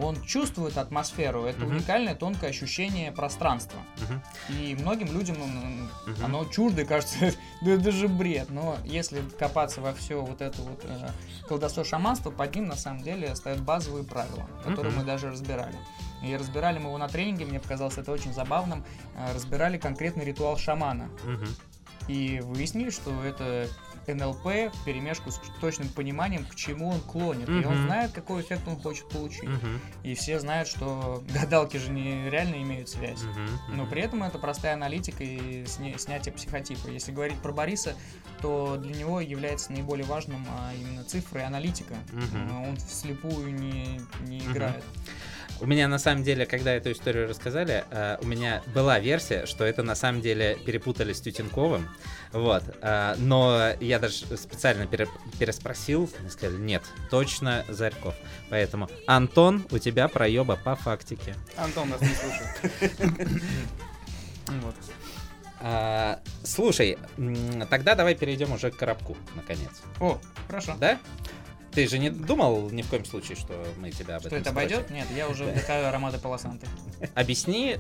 [0.04, 1.44] он чувствует атмосферу.
[1.46, 1.76] Это Мгм.
[1.78, 3.80] уникальное, тонкое ощущение пространства.
[4.02, 4.22] Мгм.
[4.50, 6.26] И многим людям ну, м, Мгм.
[6.26, 8.50] оно чуждо кажется, да это же бред.
[8.50, 11.10] Но если копаться во все вот это вот э,
[11.48, 15.02] колдовство шаманство, под ним на самом деле стоят базовые правила, которые Мгм.
[15.02, 15.76] мы даже разбирали.
[16.24, 18.84] И разбирали мы его на тренинге, мне показалось это очень забавным.
[19.16, 21.10] Э, разбирали конкретный ритуал шамана.
[21.24, 21.48] Мгм.
[22.08, 23.68] И выяснили, что это
[24.08, 27.50] НЛП в перемешку с точным пониманием, к чему он клонит.
[27.50, 29.44] И он знает, какой эффект он хочет получить.
[29.44, 29.80] Мгм.
[30.04, 33.22] И все знают, что гадалки же не реально имеют связь.
[33.24, 33.78] Мгм.
[33.78, 36.88] Но при этом это простая аналитика и сня- снятие психотипа.
[36.88, 37.96] Если говорить про Бориса,
[38.42, 41.96] то для него является наиболее важным а, именно цифры и аналитика.
[42.14, 44.84] А, Он вслепую не, не играет.
[45.62, 49.64] У меня на самом деле, когда эту историю рассказали, э, у меня была версия, что
[49.64, 51.88] это на самом деле перепутали с Тютенковым.
[52.32, 52.64] Вот.
[52.82, 55.08] э, но я даже специально пере-
[55.38, 56.10] переспросил.
[56.20, 56.82] Мне сказали, нет,
[57.12, 58.16] точно Зарьков.
[58.50, 61.36] Поэтому, Антон, у тебя проеба по фактике.
[61.56, 63.42] Антон нас не слушает.
[65.64, 66.98] А, слушай,
[67.70, 69.70] тогда давай перейдем уже к коробку, наконец.
[70.00, 70.76] О, хорошо.
[70.80, 70.98] Да?
[71.72, 74.50] Ты же не думал ни в коем случае, что мы тебя об Что этом это
[74.52, 74.78] спросим?
[74.78, 74.90] обойдет?
[74.92, 76.68] Нет, я уже вдыхаю ароматы полосанты.
[77.16, 77.78] Объясни,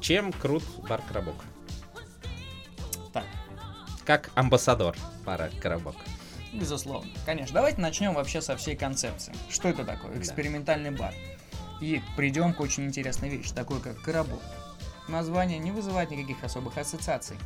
[0.00, 1.36] чем крут бар Коробок.
[3.12, 3.24] Так.
[4.04, 5.96] Как амбассадор бара Коробок.
[6.52, 7.10] Безусловно.
[7.24, 7.54] Конечно.
[7.54, 9.32] Давайте начнем вообще со всей концепции.
[9.48, 10.12] Что это такое?
[10.12, 10.18] Да.
[10.18, 11.14] Экспериментальный бар.
[11.80, 14.40] И придем к очень интересной вещи, такой как коробок.
[15.08, 17.36] Название не вызывает никаких особых ассоциаций.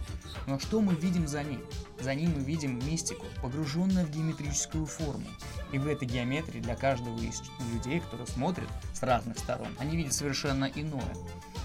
[0.46, 1.62] Но что мы видим за ним?
[2.00, 5.26] За ним мы видим мистику, погруженную в геометрическую форму.
[5.72, 7.42] И в этой геометрии для каждого из
[7.72, 11.16] людей, кто смотрит с разных сторон, они видят совершенно иное.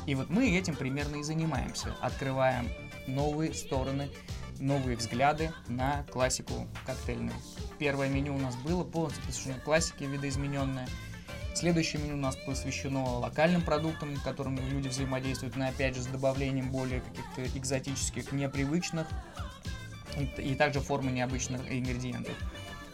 [0.05, 1.95] И вот мы этим примерно и занимаемся.
[2.01, 2.67] Открываем
[3.07, 4.09] новые стороны
[4.61, 7.33] новые взгляды на классику коктейльную.
[7.79, 10.87] Первое меню у нас было полностью посвящено классике видоизмененное.
[11.53, 16.07] Следующее меню у нас посвящено локальным продуктам, с которыми люди взаимодействуют, но опять же с
[16.07, 19.07] добавлением более каких-то экзотических, непривычных
[20.17, 22.33] и, и также формы необычных ингредиентов.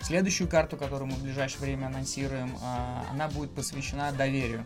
[0.01, 4.65] Следующую карту, которую мы в ближайшее время анонсируем, а, она будет посвящена доверию.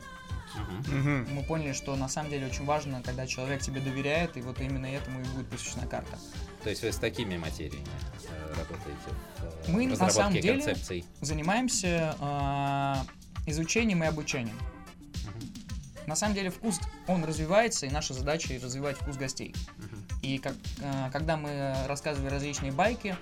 [0.87, 1.27] Мгм.
[1.31, 4.85] Мы поняли, что на самом деле очень важно, когда человек тебе доверяет, и вот именно
[4.85, 6.17] этому и будет посвящена карта.
[6.63, 7.87] То есть вы с такими материями
[8.29, 11.05] э, работаете в э, Мы, на самом деле, концепций?
[11.21, 13.05] занимаемся а,
[13.47, 14.55] изучением и обучением.
[14.55, 16.07] Мгм.
[16.07, 19.55] На самом деле вкус, он развивается, и наша задача развивать вкус гостей.
[19.77, 20.05] Мгм.
[20.21, 23.15] И как, а, когда мы рассказывали различные байки,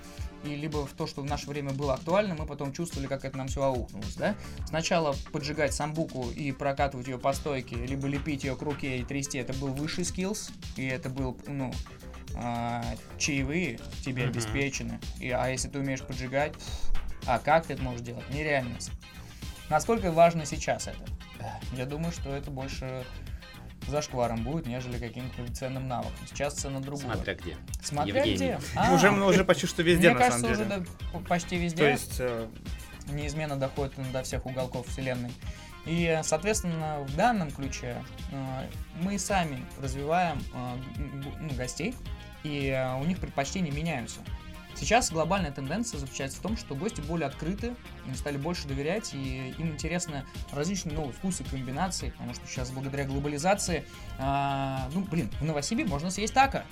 [0.43, 3.37] и либо в то, что в наше время было актуально, мы потом чувствовали, как это
[3.37, 4.35] нам все аукнулось, да?
[4.67, 9.37] Сначала поджигать самбуку и прокатывать ее по стойке, либо лепить ее к руке и трясти,
[9.37, 11.73] это был высший скиллс, и это был, ну,
[12.35, 12.83] а,
[13.17, 14.31] чаевые тебе Мгм.
[14.31, 14.99] обеспечены.
[15.19, 16.53] И, а если ты умеешь поджигать,
[17.25, 18.27] а как ты это можешь делать?
[18.29, 18.77] Нереально.
[19.69, 21.03] Насколько важно сейчас это?
[21.73, 23.05] Я думаю, что это больше
[23.87, 26.13] зашкваром будет, нежели каким-то ценным навыком.
[26.27, 27.13] Сейчас цена другая.
[27.15, 27.57] Смотря где.
[27.81, 28.35] Смотря Евгений.
[28.35, 28.59] где.
[28.75, 30.85] А, Уже, уже почти что везде, Мне на кажется, самом уже деле.
[31.13, 31.77] до- почти везде.
[31.83, 32.47] То есть, э,
[33.11, 35.31] неизменно доходит он до всех уголков вселенной.
[35.85, 38.67] И, соответственно, в данном ключе э,
[39.01, 40.75] мы сами развиваем э,
[41.39, 41.95] ну, гостей,
[42.43, 44.19] и э, у них предпочтения меняются.
[44.79, 47.75] Сейчас глобальная тенденция заключается в том, что гости более открыты,
[48.07, 50.23] им стали больше доверять, и им интересны
[50.53, 53.83] различные новые вкусы, комбинации, потому что сейчас благодаря глобализации,
[54.19, 56.63] а, ну, блин, в Новосибе можно съесть тако.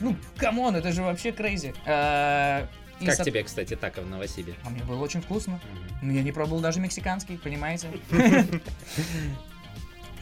[0.00, 1.72] Ну, come on, это же вообще crazy.
[1.86, 2.66] А,
[2.98, 4.54] и Как со- тебе, кстати, тако в Новосибе?
[4.64, 5.60] А мне было очень вкусно.
[5.72, 5.98] Мгм.
[6.02, 7.88] Ну, я не пробовал даже мексиканский, понимаете?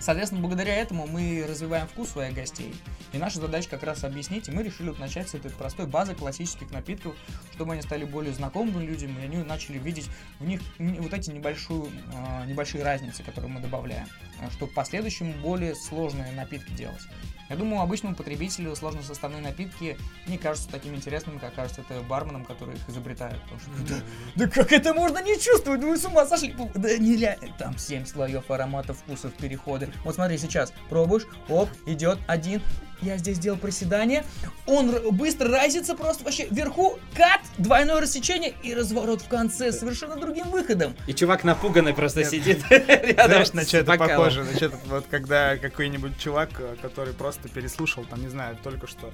[0.01, 2.75] Соответственно, благодаря этому мы развиваем вкус своих гостей.
[3.13, 6.15] И наша задача как раз объяснить, и мы решили вот начать с этой простой базы
[6.15, 7.15] классических напитков,
[7.53, 11.91] чтобы они стали более знакомыми людям, и они начали видеть в них вот эти небольшую,
[12.15, 14.07] а, небольшие разницы, которые мы добавляем,
[14.41, 17.03] а, чтобы в последующем более сложные напитки делать.
[17.51, 19.99] Я думаю, обычному потребителю сложносоставные напитки
[20.29, 23.43] не кажутся такими интересными, как кажется это барменам, которые их изобретают.
[23.43, 24.01] Потому что, да,
[24.37, 25.83] да как это можно не чувствовать?
[25.83, 26.55] Вы с ума сошли?
[26.77, 27.37] Да не ля...
[27.59, 29.90] Там 7 слоев ароматов, вкусов, переходы.
[30.05, 32.63] Вот смотри, сейчас пробуешь, оп, идет один.
[33.03, 34.25] Я здесь делал приседание.
[34.67, 40.17] Он быстро разится просто вообще вверху, кат, двойное рассечение и разворот в конце с совершенно
[40.17, 40.95] другим выходом.
[41.07, 44.45] И чувак напуганный просто сидит рядом Знаешь, на что это похоже?
[44.45, 48.87] На чё это вот когда какой-нибудь чувак, э, который просто переслушал, там, не знаю, только
[48.87, 49.11] что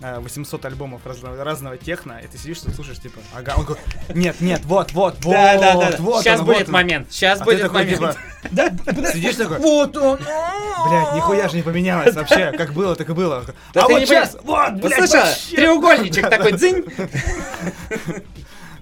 [0.00, 3.84] э, 800 альбомов разного, разного техно, и ты сидишь, ты слушаешь, типа, ага, он говорит,
[4.14, 5.96] нет, нет, вот, вот, вот, Да, да, да.
[5.98, 6.72] вот Сейчас он, будет вот он».
[6.72, 7.08] момент.
[7.10, 7.98] Сейчас А будет такой, момент.
[7.98, 8.16] типа,
[8.52, 8.72] Да,
[9.12, 10.18] сидишь такой, вот он.
[10.18, 13.23] блядь, нихуя же не поменялось вообще, как было, так и было.
[13.72, 15.20] Да а вот не сейчас, вот, блядь, слышала?
[15.22, 15.56] вообще.
[15.56, 16.84] Треугольничек такой дзынь.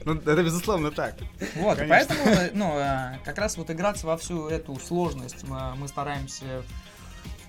[0.05, 1.15] Ну, это безусловно так.
[1.55, 1.87] Вот, Конечно.
[1.89, 6.65] поэтому, э, ну, э, как раз вот играться во всю эту сложность мы, мы стараемся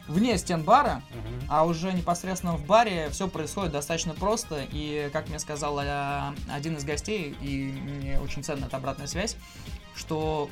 [0.07, 1.01] вне стен бара,
[1.47, 4.65] а уже непосредственно в баре все происходит достаточно просто.
[4.71, 9.35] И, как мне сказал э, один из гостей, и мне очень ценна эта обратная связь,
[9.95, 10.49] что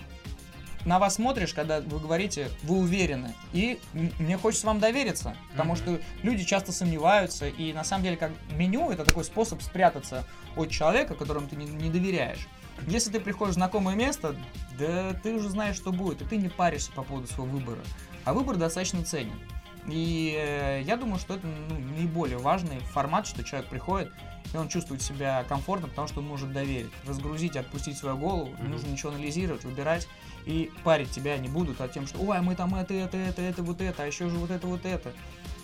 [0.85, 3.33] на вас смотришь, когда вы говорите, вы уверены.
[3.53, 5.81] И мне хочется вам довериться, потому Мгм.
[5.81, 10.25] что люди часто сомневаются, и на самом деле как меню это такой способ спрятаться
[10.55, 12.47] от человека, которому ты не, не доверяешь.
[12.87, 14.35] Если ты приходишь в знакомое место,
[14.79, 17.81] да ты уже знаешь, что будет, и ты не паришься по поводу своего выбора.
[18.25, 19.39] А выбор достаточно ценен.
[19.87, 24.11] И э, я думаю, что это ну, наиболее важный формат, что человек приходит,
[24.53, 26.91] и он чувствует себя комфортно, потому что он может доверить.
[27.07, 28.71] Разгрузить, отпустить свою голову, не Мгм.
[28.71, 30.07] нужно ничего анализировать, выбирать.
[30.45, 33.63] И парить тебя не будут о тем, что ой, мы там это, это, это, это,
[33.63, 35.13] вот это, а еще же вот это, вот это.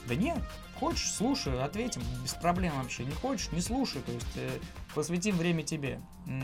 [0.07, 0.38] Да нет,
[0.80, 3.03] хочешь, слушай, ответим, без проблем вообще.
[3.03, 4.49] Не хочешь, не слушай, то есть э,
[4.95, 5.99] посвятим время тебе.
[6.28, 6.43] М,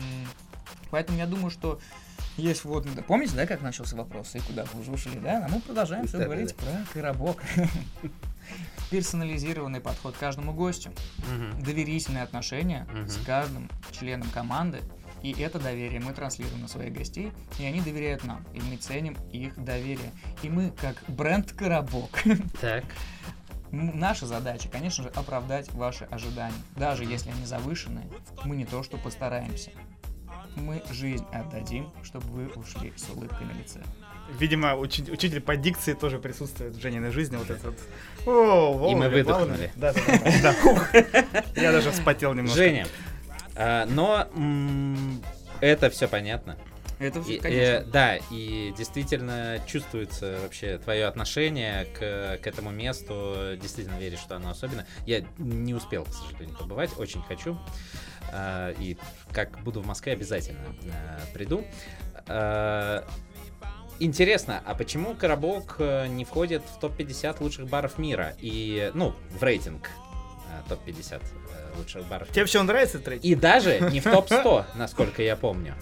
[0.90, 1.80] Поэтому я думаю, что
[2.36, 2.86] есть вот...
[3.06, 5.46] Помните, да, как начался вопрос и куда мы уже ушли, да?
[5.46, 7.42] А мы продолжаем все Да, говорить про коробок.
[8.90, 10.92] Персонализированный подход к каждому гостю.
[11.60, 14.80] Доверительные отношения с каждым членом команды.
[15.22, 19.16] И это доверие мы транслируем на своих гостей, и они доверяют нам, и мы ценим
[19.32, 20.10] их доверие.
[20.42, 22.22] И мы, как бренд «Коробок»,
[22.60, 22.84] Так.
[23.70, 26.54] Наша задача, конечно же, оправдать ваши ожидания.
[26.76, 28.06] Даже если они завышенные,
[28.44, 29.70] мы не то что постараемся.
[30.56, 33.80] Мы жизнь отдадим, чтобы вы ушли с улыбкой на лице.
[34.38, 37.36] Видимо, учи- учитель по дикции тоже присутствует в Жениной жизни.
[37.36, 37.74] Вот этот.
[38.26, 39.70] О, И мы выдохнули.
[39.76, 40.54] Да, да,
[40.92, 41.34] да.
[41.56, 42.56] Я даже вспотел немножко.
[42.56, 42.86] Женя,
[43.56, 44.26] а, но
[45.60, 46.56] это все понятно.
[46.98, 47.62] Это, И- конечно.
[47.62, 53.56] э, да, и действительно чувствуется вообще твое отношение к, к этому месту.
[53.60, 54.86] Действительно веришь, что оно особенно.
[55.06, 57.58] Я не успел, к сожалению, побывать, очень хочу.
[58.32, 58.96] А, и
[59.32, 60.60] как буду в Москве, обязательно
[60.92, 61.64] а, приду.
[62.26, 63.04] А,
[64.00, 68.34] Интересно, а почему Коробок э, не входит в топ-50 лучших баров мира?
[68.40, 69.88] И, ну, в рейтинг
[70.50, 73.24] э, топ-50 э, лучших баров Тебе все нравится рейтинг?
[73.24, 75.76] и даже не в топ-100, насколько я помню.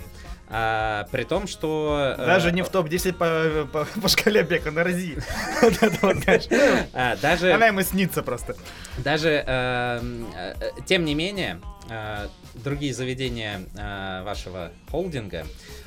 [0.54, 2.14] А, при том, что...
[2.18, 5.16] э, Даже не в топ-10 по, по, по шкале Бека Рази.
[5.62, 6.44] Это вот, знаешь.
[6.92, 8.54] а, даже, Она ему снится просто.
[8.98, 10.00] даже э,
[10.36, 10.54] э,
[10.86, 15.46] тем не менее, э, другие заведения э, вашего холдинга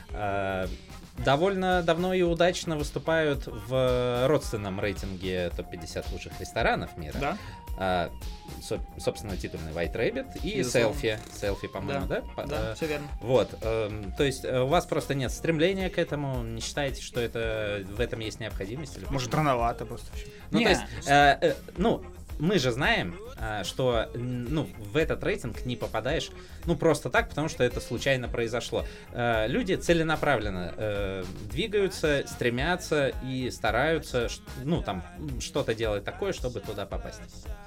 [0.09, 0.67] э,
[1.19, 7.17] довольно давно и удачно выступают в родственном рейтинге топ-50 лучших ресторанов мира.
[7.21, 7.37] Да?
[7.77, 8.09] А,
[8.61, 10.93] со- собственно, титульный White Rabbit и Безусловно.
[10.93, 11.19] селфи.
[11.33, 12.21] Селфи, по-моему, да?
[12.35, 13.07] По- Да, э, все верно.
[13.21, 17.19] Вот, эм, то есть э, у вас просто нет стремления к этому, не считаете, что
[17.19, 18.97] это в этом есть необходимость?
[18.97, 19.43] Или Может, почему?
[19.45, 20.07] рановато просто.
[20.51, 22.03] Ну, Не, то есть, э, э, ну,
[22.39, 26.29] мы же знаем, э, что ну, в этот рейтинг не попадаешь,
[26.65, 28.85] ну, просто так, потому что это случайно произошло.
[29.11, 34.27] Э, люди целенаправленно э, двигаются, стремятся и стараются,
[34.63, 35.03] ну, там,
[35.39, 37.21] что-то делать такое, чтобы туда попасть.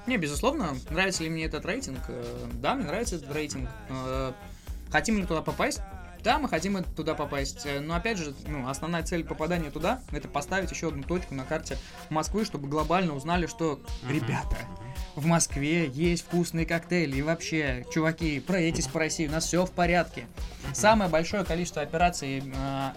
[0.07, 1.99] Не, безусловно, нравится ли мне этот рейтинг?
[2.07, 2.23] Э,
[2.61, 3.69] Да, мне нравится этот рейтинг.
[3.89, 4.31] Э,
[4.91, 5.81] Хотим ли туда попасть?
[6.23, 7.65] Да, мы хотим туда попасть.
[7.65, 11.45] Э, Но опять же, ну, основная цель попадания туда это поставить еще одну точку на
[11.45, 11.77] карте
[12.09, 14.57] Москвы, чтобы глобально узнали, что ребята,
[15.15, 17.17] в Москве есть вкусные коктейли.
[17.17, 20.25] И вообще, чуваки, проедьтесь по России, у нас все в порядке.
[20.73, 22.43] Самое большое количество операций э,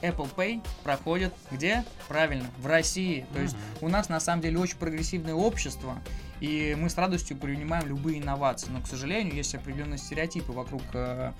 [0.03, 1.85] Apple Pay проходит где?
[2.09, 3.27] Правильно, в России.
[3.33, 5.99] То есть у нас на самом деле очень прогрессивное общество,
[6.41, 8.69] и мы с радостью принимаем любые инновации.
[8.71, 11.33] Но, к сожалению, есть определенные стереотипы вокруг э,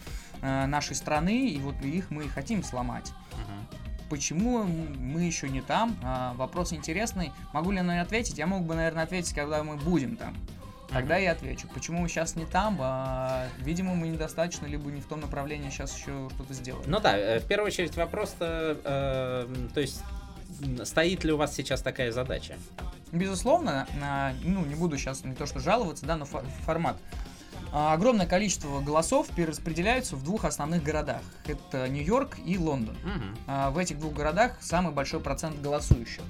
[0.43, 3.13] э, нашей страны, и вот их мы хотим сломать.
[3.33, 3.79] Мгм.
[4.11, 5.97] почему мы еще не там?
[6.05, 7.33] А, вопрос интересный.
[7.55, 8.37] Могу ли я на ответить?
[8.37, 10.37] Я мог бы, наверное, ответить, когда мы будем там.
[10.91, 11.67] Тогда я отвечу.
[11.73, 12.77] Почему мы сейчас не там?
[12.81, 16.85] А, видимо, мы недостаточно, либо не в том направлении сейчас еще что-то сделаем.
[16.87, 20.03] Ну да, э, в первую очередь вопрос-то, э, то есть
[20.85, 22.57] стоит ли у вас сейчас такая задача?
[23.13, 26.97] Безусловно, а, ну, не буду сейчас не то что жаловаться, да, но фо- формат.
[27.73, 31.23] А, Огромное количество голосов перераспределяются в двух основных городах.
[31.47, 32.97] Это Нью-Йорк и Лондон.
[33.47, 36.23] А, В этих двух городах самый большой процент голосующих.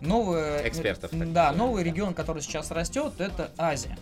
[0.00, 3.96] Новый, Экспертов, так Да, новый регион, который сейчас растет, это Азия.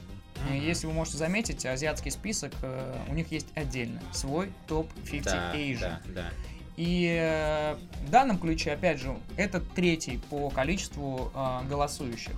[0.50, 5.54] И Если вы можете заметить, азиатский список, э, у них есть отдельно свой топ-50 Да,
[5.54, 5.80] Asia.
[5.80, 6.30] да, да.
[6.76, 7.74] И э,
[8.06, 12.34] в данном ключе, опять же, это третий по количеству э, голосующих.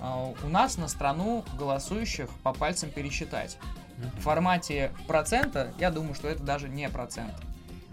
[0.00, 3.58] А у нас на страну голосующих по пальцам пересчитать.
[4.16, 7.34] В формате процента, я думаю, что это даже не процент.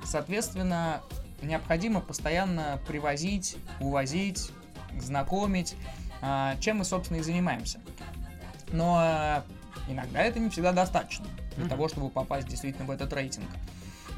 [0.04, 1.02] Соответственно,
[1.42, 4.52] необходимо постоянно привозить, увозить,
[5.00, 5.76] знакомить,
[6.22, 7.80] а, чем мы, собственно, и занимаемся.
[8.72, 9.42] Но э,
[9.92, 11.26] иногда это не всегда достаточно
[11.56, 11.70] для Мгм.
[11.70, 13.50] того, чтобы попасть действительно в этот рейтинг.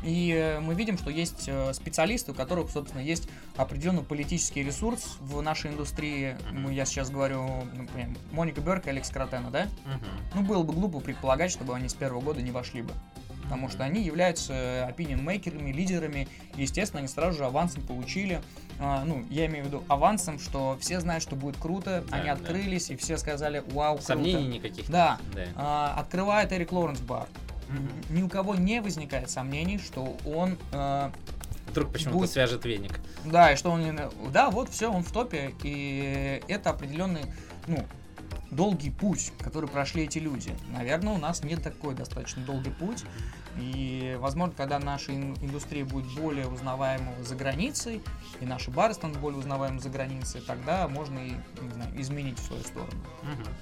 [0.03, 5.17] И э, мы видим, что есть э, специалисты, у которых, собственно, есть определенный политический ресурс
[5.19, 6.37] в нашей индустрии.
[6.51, 9.67] Ну, Я сейчас говорю, например, Моника Берк и Алекс Кротена, да?
[9.85, 10.01] Мгм.
[10.35, 12.93] Ну, было бы глупо предполагать, чтобы они с первого года не вошли бы.
[13.43, 14.53] Потому что они являются
[14.89, 16.27] opinion-мейкерами, лидерами.
[16.55, 18.41] И, естественно, они сразу же авансом получили.
[18.79, 22.03] А, ну, я имею в виду авансом, что все знают, что будет круто.
[22.09, 22.33] Да, они да.
[22.33, 24.07] открылись, и все сказали, вау, круто.
[24.07, 24.89] Сомнений никаких.
[24.89, 25.19] Да.
[25.35, 25.43] Да.
[25.55, 27.27] А, открывает Эрик Лоренс бар.
[28.09, 30.57] Ни у кого не возникает сомнений, что он...
[30.71, 31.11] э,
[31.69, 32.99] Вдруг почему-то Будет- свяжет веник.
[33.25, 33.85] да, и что он...
[34.33, 35.53] Да, вот все, он в топе.
[35.63, 37.21] И это определенный,
[37.67, 37.85] ну,
[38.49, 40.53] долгий путь, который прошли эти люди.
[40.75, 43.03] Наверное, у нас не такой достаточно долгий путь.
[43.57, 48.01] И, возможно, когда наша ин- индустрия будет более узнаваема за границей,
[48.39, 51.31] и наши бары станут более узнаваемы за границей, тогда можно и
[51.61, 52.91] не знаю, изменить в свою сторону.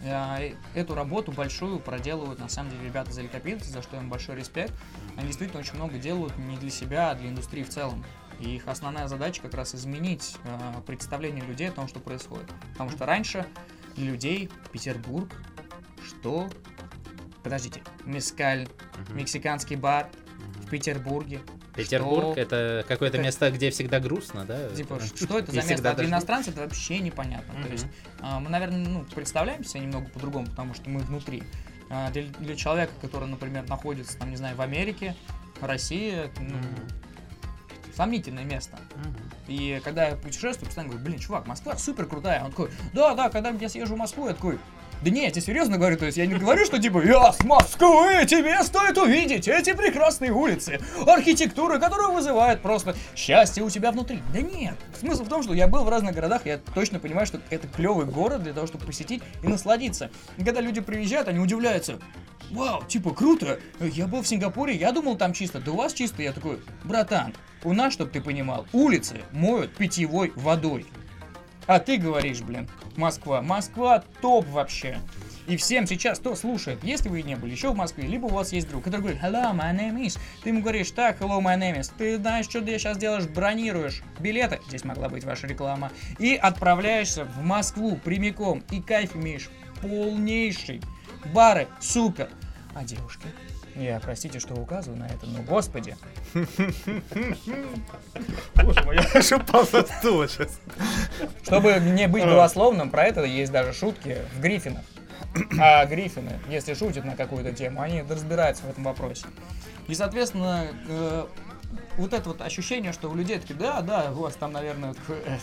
[0.02, 4.36] Э, Эту работу большую проделывают, на самом деле, ребята из Аликопильца, за что им большой
[4.36, 4.74] респект.
[5.18, 8.06] Они действительно очень много делают не для себя, а для индустрии в целом.
[8.40, 12.50] И их основная задача как раз изменить э, представление людей о том, что происходит.
[12.74, 13.46] Потому что раньше
[13.96, 15.30] для людей Петербург,
[16.06, 16.48] что...
[17.44, 18.68] Подождите, мескаль,
[19.08, 19.18] Мгм.
[19.18, 20.62] мексиканский бар Мгм.
[20.64, 21.40] в Петербурге.
[21.76, 22.42] Петербург Что?
[22.42, 24.70] это какое-то Это- место, где всегда грустно, да?
[24.70, 25.92] Типа, что это за место?
[25.92, 27.54] А для иностранцев это вообще непонятно.
[27.64, 27.86] То есть
[28.20, 31.44] а, мы, наверное, ну, представляем себя немного по-другому, потому что мы внутри.
[31.90, 35.16] А, Для, для человека, который, например, находится, там, не знаю, в Америке,
[35.62, 36.90] Россия, ну, Мгм.
[37.96, 38.78] сомнительное место.
[39.48, 42.44] И когда я путешествую, постоянно говорю, блин, чувак, Москва супер крутая.
[42.44, 44.60] Он такой, да, да, когда я съезжу в Москву, я такой,
[45.02, 47.44] да не, я тебе серьезно говорю, то есть я не говорю, что типа, я с
[47.44, 54.22] Москвы, тебе стоит увидеть эти прекрасные улицы, архитектура, которая вызывает просто счастье у тебя внутри.
[54.34, 57.40] Да нет, смысл в том, что я был в разных городах, я точно понимаю, что
[57.50, 60.12] это клевый город для того, чтобы посетить и насладиться.
[60.38, 62.00] И когда люди приезжают, они удивляются,
[62.52, 66.22] вау, типа, круто, я был в Сингапуре, я думал там чисто, да у вас чисто,
[66.22, 67.34] я такой, братан,
[67.64, 70.86] у нас, чтобы ты понимал, улицы моют питьевой водой.
[71.70, 72.68] А ты говоришь, блин,
[72.98, 73.44] Москва.
[73.44, 74.98] Москва топ вообще.
[75.46, 78.52] И всем сейчас, кто слушает, если вы не были еще в Москве, либо у вас
[78.54, 80.18] есть друг, который говорит, hello, my name is.
[80.42, 81.92] Ты ему говоришь, так, hello, my name is.
[81.96, 87.26] Ты знаешь, что ты сейчас делаешь, бронируешь билеты, здесь могла быть ваша реклама, и отправляешься
[87.26, 89.52] в Москву прямиком, и кайф имеешь
[89.84, 90.82] полнейший.
[91.36, 92.30] Бары, супер.
[92.74, 93.28] А девушки?
[93.76, 95.96] Я, простите, что указываю на это, но господи.
[98.56, 100.60] Боже мой, я аж упал сейчас.
[101.44, 104.84] Чтобы не быть голословным, про это есть даже шутки в Гриффинах.
[105.60, 109.28] А Гриффины, если шутят на какую-то тему, они разбираются в этом вопросе.
[109.88, 111.26] И, соответственно, э,
[111.98, 115.38] вот это вот ощущение, что у людей такие, да, да, у вас там, наверное, э,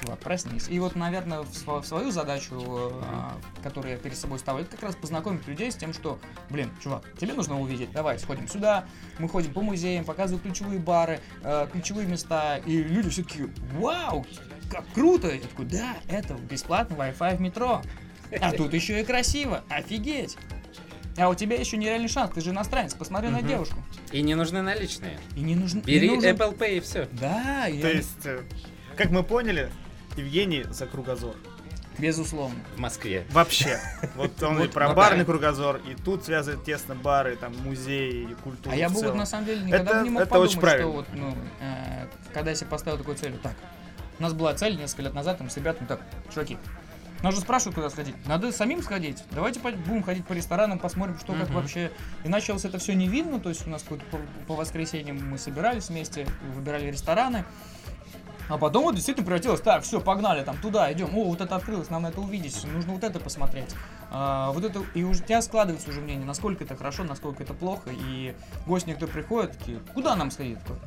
[0.00, 0.68] чувак, проснись.
[0.68, 4.72] И вот, наверное, в, сво- в свою задачу, э, которую я перед собой ставлю, это
[4.72, 6.18] как раз познакомить людей с тем, что,
[6.50, 8.84] блин, чувак, тебе нужно увидеть, давай сходим сюда,
[9.18, 14.26] мы ходим по музеям, показывают ключевые бары, э, ключевые места, и люди все таки вау,
[14.70, 15.28] как круто!
[15.32, 17.82] Я такой, да, это бесплатный Wi-Fi в метро.
[18.40, 20.36] А тут еще и красиво, офигеть!
[21.16, 23.48] А у тебя еще нереальный шанс, ты же иностранец, посмотри на Мгм.
[23.48, 23.76] девушку.
[24.12, 25.18] И не нужны наличные.
[25.34, 25.78] И не нужно...
[25.78, 27.08] не Бери нужен- Apple Pay и все.
[27.12, 28.42] Да, и То есть, э,
[28.96, 29.68] как мы поняли,
[30.16, 31.34] Евгений за кругозор.
[31.98, 32.60] безусловно.
[32.76, 33.24] В Москве.
[33.32, 33.80] Вообще.
[34.14, 38.72] Вот он и про барный кругозор, и тут связывает тесно бары, там, музеи, и культуру
[38.72, 42.06] А я бы вот на самом деле никогда не мог подумать, что вот, ну, э,
[42.32, 43.54] когда я себе поставил такую цель, так,
[44.18, 46.00] у нас была цель несколько лет назад, там, с ребятами, так,
[46.32, 46.58] чуваки,
[47.22, 48.14] нас же спрашивают, куда сходить.
[48.26, 49.24] Надо самим сходить.
[49.32, 51.54] Давайте будем ходить по ресторанам, посмотрим, что как Мгм.
[51.54, 51.90] вообще.
[52.24, 53.96] И началось это все не видно, то есть у нас по,
[54.46, 57.44] по воскресеньям мы собирались вместе, выбирали рестораны.
[58.48, 61.90] А потом вот действительно превратилось, так, все, погнали, там, туда идем, о, вот это открылось,
[61.90, 63.74] нам это увидеть, нужно вот это посмотреть.
[64.10, 67.90] А, вот это, и у тебя складывается уже мнение, насколько это хорошо, насколько это плохо,
[67.92, 68.34] и
[68.66, 70.58] гости некоторые приходят, такие, куда нам сходить?
[70.60, 70.78] Такой,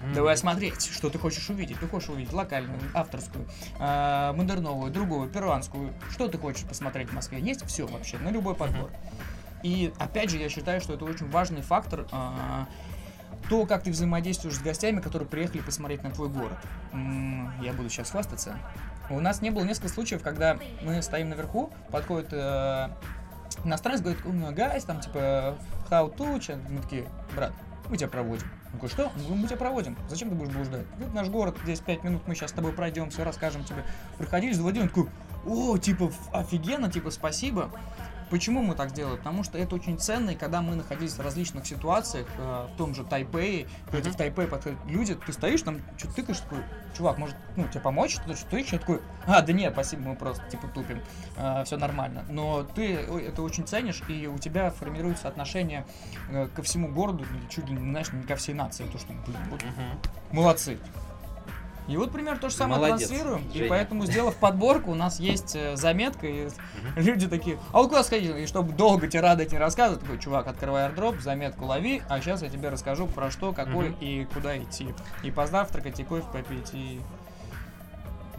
[0.00, 1.78] Да, Давай смотреть, что ты хочешь увидеть.
[1.80, 3.46] Ты хочешь увидеть локальную, авторскую,
[3.78, 5.92] э, модерновую, другую, перуанскую.
[6.10, 7.40] Что ты хочешь посмотреть в Москве?
[7.40, 8.90] Есть все вообще, на любой подбор.
[9.64, 12.06] И опять же, я считаю, что это очень важный фактор.
[12.12, 12.64] э,
[13.48, 16.58] то, как ты взаимодействуешь с гостями, которые приехали посмотреть на твой город.
[17.62, 18.58] Я буду сейчас хвастаться.
[19.10, 22.88] У нас не было несколько случаев, когда мы стоим наверху, подходит э,
[23.64, 25.56] иностранец, говорит, «М, гайс, там, типа,
[25.88, 27.52] how to, чё?» мы такие, брат,
[27.88, 28.46] мы тебя проводим.
[28.66, 29.12] Он такой, что?
[29.28, 29.96] Мы, мы тебя проводим.
[30.08, 30.86] Зачем ты будешь блуждать?
[30.98, 33.84] Вот наш город, здесь 5 минут, мы сейчас с тобой пройдем, все расскажем тебе.
[34.18, 35.06] Приходили, заводили, он такой,
[35.46, 37.70] о, типа, офигенно, типа, спасибо.
[38.30, 39.16] Почему мы так делаем?
[39.18, 42.94] Потому что это очень ценно, и когда мы находились в различных ситуациях, э, в том
[42.94, 46.58] же Тайпее, когда в Тайпей подходят люди, ты стоишь там, что-то тыкаешь, такой,
[46.96, 48.16] чувак, может, ну, тебе помочь?
[48.26, 51.00] Ты что я такой, а, да нет, спасибо, мы просто, типа, тупим,
[51.64, 52.24] все нормально.
[52.28, 55.86] Но ты это очень ценишь, и у тебя формируется отношение
[56.30, 59.12] э, ко всему городу, или чуть ли не, знаешь, не ко всей нации, то, что,
[59.26, 60.00] блин, вот Мгм.
[60.32, 60.78] молодцы.
[61.88, 63.48] И вот примерно то же самое Молодец, транслируем.
[63.48, 63.70] И Женя.
[63.70, 66.48] поэтому, сделав подборку, у нас есть э, заметка, и
[66.96, 68.36] люди такие, а вот куда сходить?
[68.36, 72.42] И чтобы долго тирады эти не рассказывать, такой, чувак, открывай airdrop, заметку лови, а сейчас
[72.42, 74.94] я тебе расскажу про что, какой и куда идти.
[75.22, 77.00] И позавтракать, и кофе попить, и...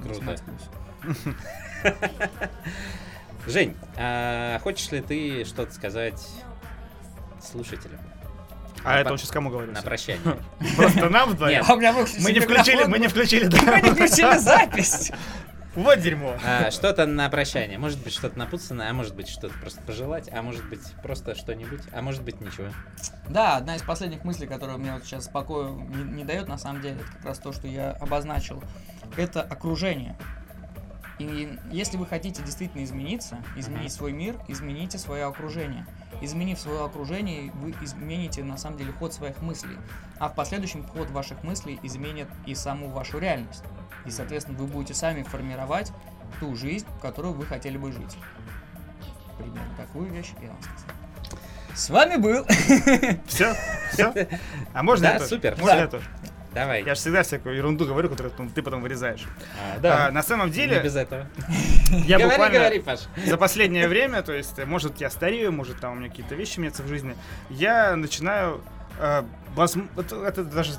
[0.01, 0.35] Круто.
[3.47, 6.21] Жень, а хочешь ли ты что-то сказать
[7.41, 7.99] слушателям
[8.83, 9.73] А это по- он сейчас кому говорит?
[9.73, 10.21] на прощание?
[10.75, 11.63] Просто нам вдвоем?
[11.67, 15.11] А Мы не включили, мы не включили, Мы не включили запись.
[15.75, 16.35] Вот дерьмо.
[16.43, 17.77] А, Что-то на прощание.
[17.77, 21.81] Может быть, что-то напутственное, а может быть, что-то просто пожелать, а может быть, просто что-нибудь,
[21.93, 22.67] а может быть, ничего.
[23.29, 26.81] Да, одна из последних мыслей, которая мне вот сейчас спокою не, не дает, на самом
[26.81, 28.63] деле, это как раз то, что я обозначил.
[29.15, 30.17] Это окружение.
[31.19, 35.85] И если вы хотите действительно измениться, изменить свой мир, измените свое окружение.
[36.21, 39.77] Изменив свое окружение, вы измените на самом деле ход своих мыслей.
[40.19, 43.63] А в последующем ход ваших мыслей изменит и саму вашу реальность.
[44.05, 45.91] И, соответственно, вы будете сами формировать
[46.39, 48.17] ту жизнь, в которую вы хотели бы жить.
[49.37, 50.95] Примерно такую вещь я вам сказал.
[51.75, 52.45] С вами был
[53.27, 53.55] Все?
[53.93, 54.27] Все?
[54.73, 55.29] А можно Да, я тоже?
[55.29, 55.51] супер.
[55.57, 55.81] Можно Да.
[55.81, 56.05] я тоже?
[56.53, 56.83] Давай.
[56.83, 59.23] Я же всегда всякую ерунду говорю, которую потом- ты потом вырезаешь.
[59.83, 61.27] А, А, на самом Не деле, без этого.
[61.91, 63.01] я говори, буквально говори, Паш.
[63.25, 66.83] за последнее время, то есть, может, я старею, может, там у меня какие-то вещи меняются
[66.83, 67.15] в жизни,
[67.49, 68.61] я начинаю
[68.99, 69.23] э,
[69.55, 70.73] вот это даже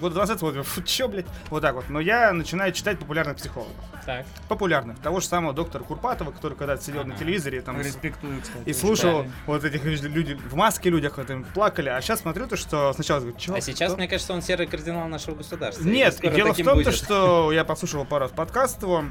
[0.00, 3.74] год назад, вот, фу, чё, блядь, вот так вот, но я начинаю читать популярных психологов.
[4.06, 4.24] Так.
[4.48, 4.98] Популярных.
[5.00, 7.18] Того же самого доктора Курпатова, который когда-то сидел на Ага.
[7.22, 8.62] телевизоре там, Респектую, кстати.
[8.66, 9.32] и слушал правильно.
[9.46, 13.20] вот этих людей в маске людях, вот, им плакали, а сейчас смотрю то, что сначала
[13.20, 15.84] говорю, чё, А сейчас, кто?» мне кажется, он серый кардинал нашего государства.
[15.84, 16.94] Нет, дело в том, то, будет.
[16.94, 19.04] что я послушал пару раз подкаст его,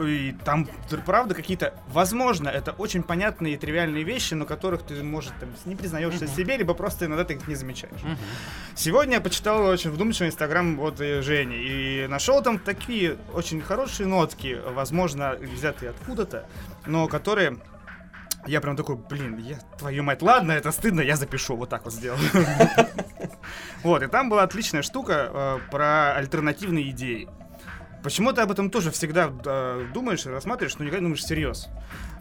[0.00, 0.68] и там,
[1.04, 5.74] правда, какие-то, возможно, это очень понятные и тривиальные вещи, но которых ты, может, там, не
[5.76, 6.34] признаешься Мгм.
[6.34, 8.02] себе, либо просто иногда ты их не замечаешь.
[8.02, 8.16] Мгм.
[8.74, 14.06] Сегодня я почитал очень вдумчивый инстаграм вот э, Жени, и нашел там такие очень хорошие
[14.06, 16.46] нотки, возможно, взятые откуда-то,
[16.86, 17.56] но которые...
[18.46, 21.92] Я прям такой, блин, я, твою мать, ладно, это стыдно, я запишу, вот так вот
[21.92, 22.20] сделаю.
[23.82, 27.28] Вот, и там была отличная штука э, про альтернативные идеи.
[28.02, 29.28] Почему ты об этом тоже всегда
[29.92, 31.68] думаешь и рассматриваешь, но никогда не думаешь всерьез?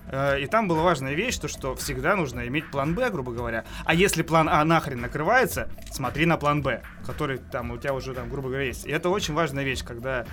[0.09, 3.65] Э, И там была важная вещь, то что всегда нужно иметь план Б, грубо говоря.
[3.85, 8.13] А если план А нахрен накрывается, смотри на план Б, который там у тебя уже
[8.13, 8.85] там, грубо говоря, есть.
[8.85, 10.25] И это очень важная вещь, когда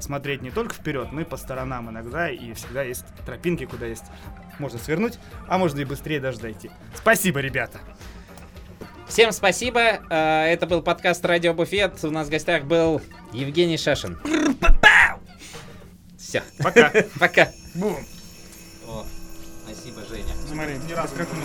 [0.00, 4.04] смотреть не только вперед, но и по сторонам иногда, и всегда есть тропинки, куда есть
[4.58, 5.18] можно свернуть,
[5.48, 6.70] а можно и быстрее даже дойти.
[6.94, 7.78] Спасибо, ребята!
[9.08, 10.00] Всем спасибо.
[10.10, 12.02] Э, Это был подкаст Радио Буфет.
[12.04, 13.00] У нас в гостях был
[13.32, 14.18] Евгений Шашин.
[16.18, 16.42] Все.
[16.58, 16.90] Пока!
[17.20, 17.48] Пока.
[17.74, 17.96] Бум.
[18.86, 19.04] О,
[19.64, 20.34] спасибо, Женя.
[20.48, 21.42] Смотри, ни разу как мы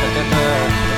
[0.00, 0.91] Так это